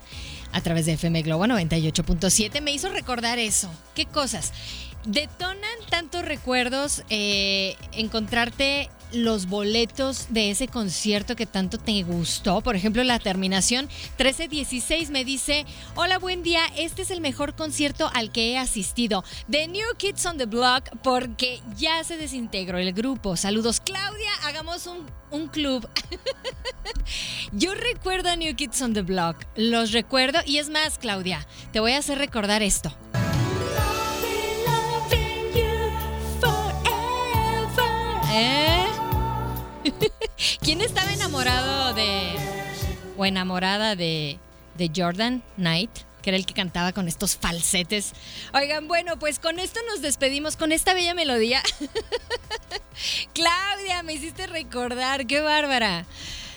a 0.52 0.60
través 0.60 0.86
de 0.86 0.94
FM 0.94 1.22
Globo 1.22 1.44
98.7 1.44 2.60
me 2.62 2.72
hizo 2.72 2.88
recordar 2.88 3.38
eso. 3.38 3.70
¿Qué 3.94 4.06
cosas? 4.06 4.52
Detonan 5.04 5.78
tantos 5.90 6.24
recuerdos 6.24 7.04
eh, 7.10 7.76
encontrarte 7.92 8.88
los 9.12 9.46
boletos 9.46 10.26
de 10.30 10.50
ese 10.50 10.68
concierto 10.68 11.36
que 11.36 11.46
tanto 11.46 11.78
te 11.78 12.02
gustó. 12.02 12.60
Por 12.60 12.76
ejemplo, 12.76 13.04
la 13.04 13.18
terminación 13.18 13.88
1316 14.18 15.10
me 15.10 15.24
dice, 15.24 15.66
hola, 15.94 16.18
buen 16.18 16.42
día, 16.42 16.62
este 16.76 17.02
es 17.02 17.10
el 17.10 17.20
mejor 17.20 17.54
concierto 17.54 18.10
al 18.14 18.32
que 18.32 18.52
he 18.52 18.58
asistido. 18.58 19.24
The 19.50 19.68
New 19.68 19.86
Kids 19.96 20.26
on 20.26 20.38
the 20.38 20.46
Block 20.46 20.90
porque 21.02 21.60
ya 21.76 22.02
se 22.04 22.16
desintegró 22.16 22.78
el 22.78 22.92
grupo. 22.92 23.36
Saludos, 23.36 23.80
Claudia, 23.80 24.30
hagamos 24.44 24.86
un, 24.86 25.06
un 25.30 25.48
club. 25.48 25.88
Yo 27.52 27.74
recuerdo 27.74 28.30
a 28.30 28.36
New 28.36 28.54
Kids 28.56 28.82
on 28.82 28.94
the 28.94 29.02
Block, 29.02 29.36
los 29.56 29.92
recuerdo 29.92 30.40
y 30.44 30.58
es 30.58 30.70
más, 30.70 30.98
Claudia, 30.98 31.46
te 31.72 31.80
voy 31.80 31.92
a 31.92 31.98
hacer 31.98 32.18
recordar 32.18 32.62
esto. 32.62 32.94
¿Eh? 38.38 38.85
¿Quién 40.60 40.80
estaba 40.80 41.12
enamorado 41.12 41.94
de 41.94 42.34
o 43.16 43.24
enamorada 43.24 43.96
de, 43.96 44.38
de 44.76 44.90
Jordan 44.94 45.42
Knight? 45.56 45.90
Que 46.22 46.30
era 46.30 46.36
el 46.36 46.46
que 46.46 46.54
cantaba 46.54 46.92
con 46.92 47.06
estos 47.06 47.36
falsetes. 47.36 48.12
Oigan, 48.52 48.88
bueno, 48.88 49.16
pues 49.18 49.38
con 49.38 49.60
esto 49.60 49.78
nos 49.88 50.02
despedimos, 50.02 50.56
con 50.56 50.72
esta 50.72 50.92
bella 50.92 51.14
melodía. 51.14 51.62
Claudia, 53.32 54.02
me 54.02 54.14
hiciste 54.14 54.48
recordar, 54.48 55.26
qué 55.26 55.40
bárbara. 55.40 56.04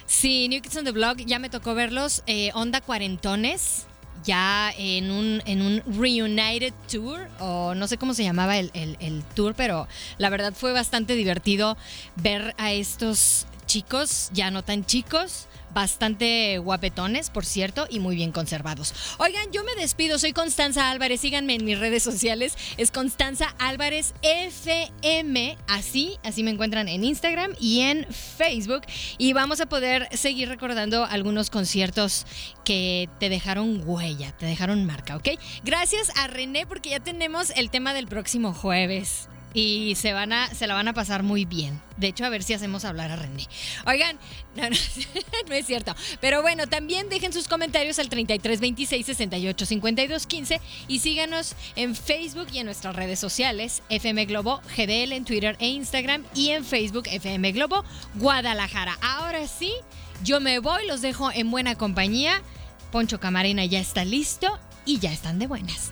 Sí, 0.08 0.48
New 0.50 0.62
Kids 0.63 0.76
on 0.78 0.86
the 0.86 0.92
Block, 0.92 1.20
ya 1.20 1.38
me 1.38 1.52
tocó 1.52 1.76
verlos, 1.76 2.24
eh, 2.26 2.50
Onda 2.56 2.82
Cuarentones, 2.82 3.86
ya 4.25 4.71
en 4.77 5.12
un, 5.12 5.41
en 5.45 5.62
un 5.62 5.84
Reunited 5.97 6.73
Tour, 6.91 7.27
o 7.39 7.73
no 7.75 7.88
sé 7.88 7.97
cómo 7.97 8.13
se 8.13 8.23
llamaba 8.23 8.58
el, 8.58 8.71
el- 8.73 8.97
el 8.99 9.23
tour, 9.36 9.53
pero 9.55 9.88
la 10.17 10.29
verdad 10.29 10.53
fue 10.55 10.71
bastante 10.73 11.15
divertido 11.15 11.77
ver 12.15 12.53
a 12.58 12.71
estos 12.71 13.45
chicos, 13.69 14.32
ya 14.34 14.49
no 14.49 14.63
tan 14.63 14.84
chicos, 14.84 15.47
bastante 15.75 16.58
guapetones, 16.58 17.29
por 17.29 17.45
cierto, 17.45 17.86
y 17.88 17.99
muy 17.99 18.15
bien 18.15 18.32
conservados. 18.32 18.95
Oigan, 19.19 19.51
yo 19.51 19.63
me 19.63 19.75
despido, 19.75 20.17
soy 20.17 20.34
Constanza 20.34 20.89
Álvarez, 20.89 21.21
síganme 21.21 21.53
en 21.53 21.65
mis 21.65 21.77
redes 21.77 22.01
sociales, 22.01 22.58
es 22.77 22.89
Constanza 22.89 23.53
Álvarez 23.60 24.15
FM, 24.23 25.55
así, 25.67 26.17
así 26.23 26.43
me 26.43 26.49
encuentran 26.49 26.88
en 26.88 27.03
Instagram 27.03 27.53
y 27.60 27.82
en 27.82 28.08
Facebook, 28.12 28.82
y 29.19 29.34
vamos 29.34 29.62
a 29.62 29.67
poder 29.67 30.10
seguir 30.17 30.49
recordando 30.49 31.05
algunos 31.05 31.51
conciertos 31.51 32.25
que 32.65 33.08
te 33.19 33.29
dejaron 33.29 33.84
huella, 33.86 34.32
te 34.32 34.47
dejaron 34.47 34.84
marca, 34.88 35.15
¿ok? 35.15 35.29
Gracias 35.63 36.12
a 36.17 36.25
René 36.25 36.65
porque 36.65 36.89
ya 36.89 37.01
tenemos 37.01 37.51
el 37.51 37.69
tema 37.69 37.93
del 37.93 38.08
próximo 38.08 38.51
jueves. 38.51 39.29
Y 39.53 39.95
se 39.95 40.13
van 40.13 40.31
a, 40.31 40.53
se 40.53 40.67
la 40.67 40.75
van 40.75 40.88
a 40.88 40.93
pasar 40.93 41.23
muy 41.23 41.45
bien. 41.45 41.81
De 41.97 42.07
hecho, 42.07 42.23
a 42.23 42.29
ver 42.29 42.43
si 42.43 42.53
hacemos 42.53 42.85
hablar 42.85 43.12
a 43.12 43.15
René. 43.15 43.47
Oigan, 43.88 44.17
no, 44.55 44.69
no, 44.69 45.55
es 45.55 45.65
cierto. 45.65 45.95
Pero 46.21 46.41
bueno, 46.41 46.67
también 46.67 47.09
dejen 47.09 47.33
sus 47.33 47.47
comentarios 47.47 47.97
al 47.99 48.09
33 48.09 48.59
26 48.59 49.05
68 49.05 49.65
52 49.65 50.27
15 50.27 50.62
y 50.88 50.99
síganos 50.99 51.55
en 51.75 51.95
Facebook 51.95 52.47
y 52.53 52.59
en 52.59 52.65
nuestras 52.65 52.95
redes 52.95 53.19
sociales, 53.19 53.81
FM 53.89 54.25
Globo 54.25 54.62
GDL 54.77 55.13
en 55.13 55.25
Twitter 55.25 55.55
e 55.59 55.67
Instagram 55.69 56.23
y 56.35 56.49
en 56.51 56.63
Facebook 56.63 57.07
FM 57.07 57.51
Globo 57.53 57.83
Guadalajara. 58.15 58.97
Ahora 59.01 59.47
sí, 59.47 59.73
yo 60.23 60.39
me 60.39 60.59
voy, 60.59 60.85
los 60.88 61.01
dejo 61.01 61.31
en 61.31 61.49
buena 61.49 61.75
compañía. 61.75 62.41
Poncho 62.91 63.19
Camarena 63.19 63.65
ya 63.65 63.79
está 63.79 64.05
listo 64.05 64.59
y 64.85 64.99
ya 64.99 65.12
están 65.12 65.39
de 65.39 65.47
buenas. 65.47 65.91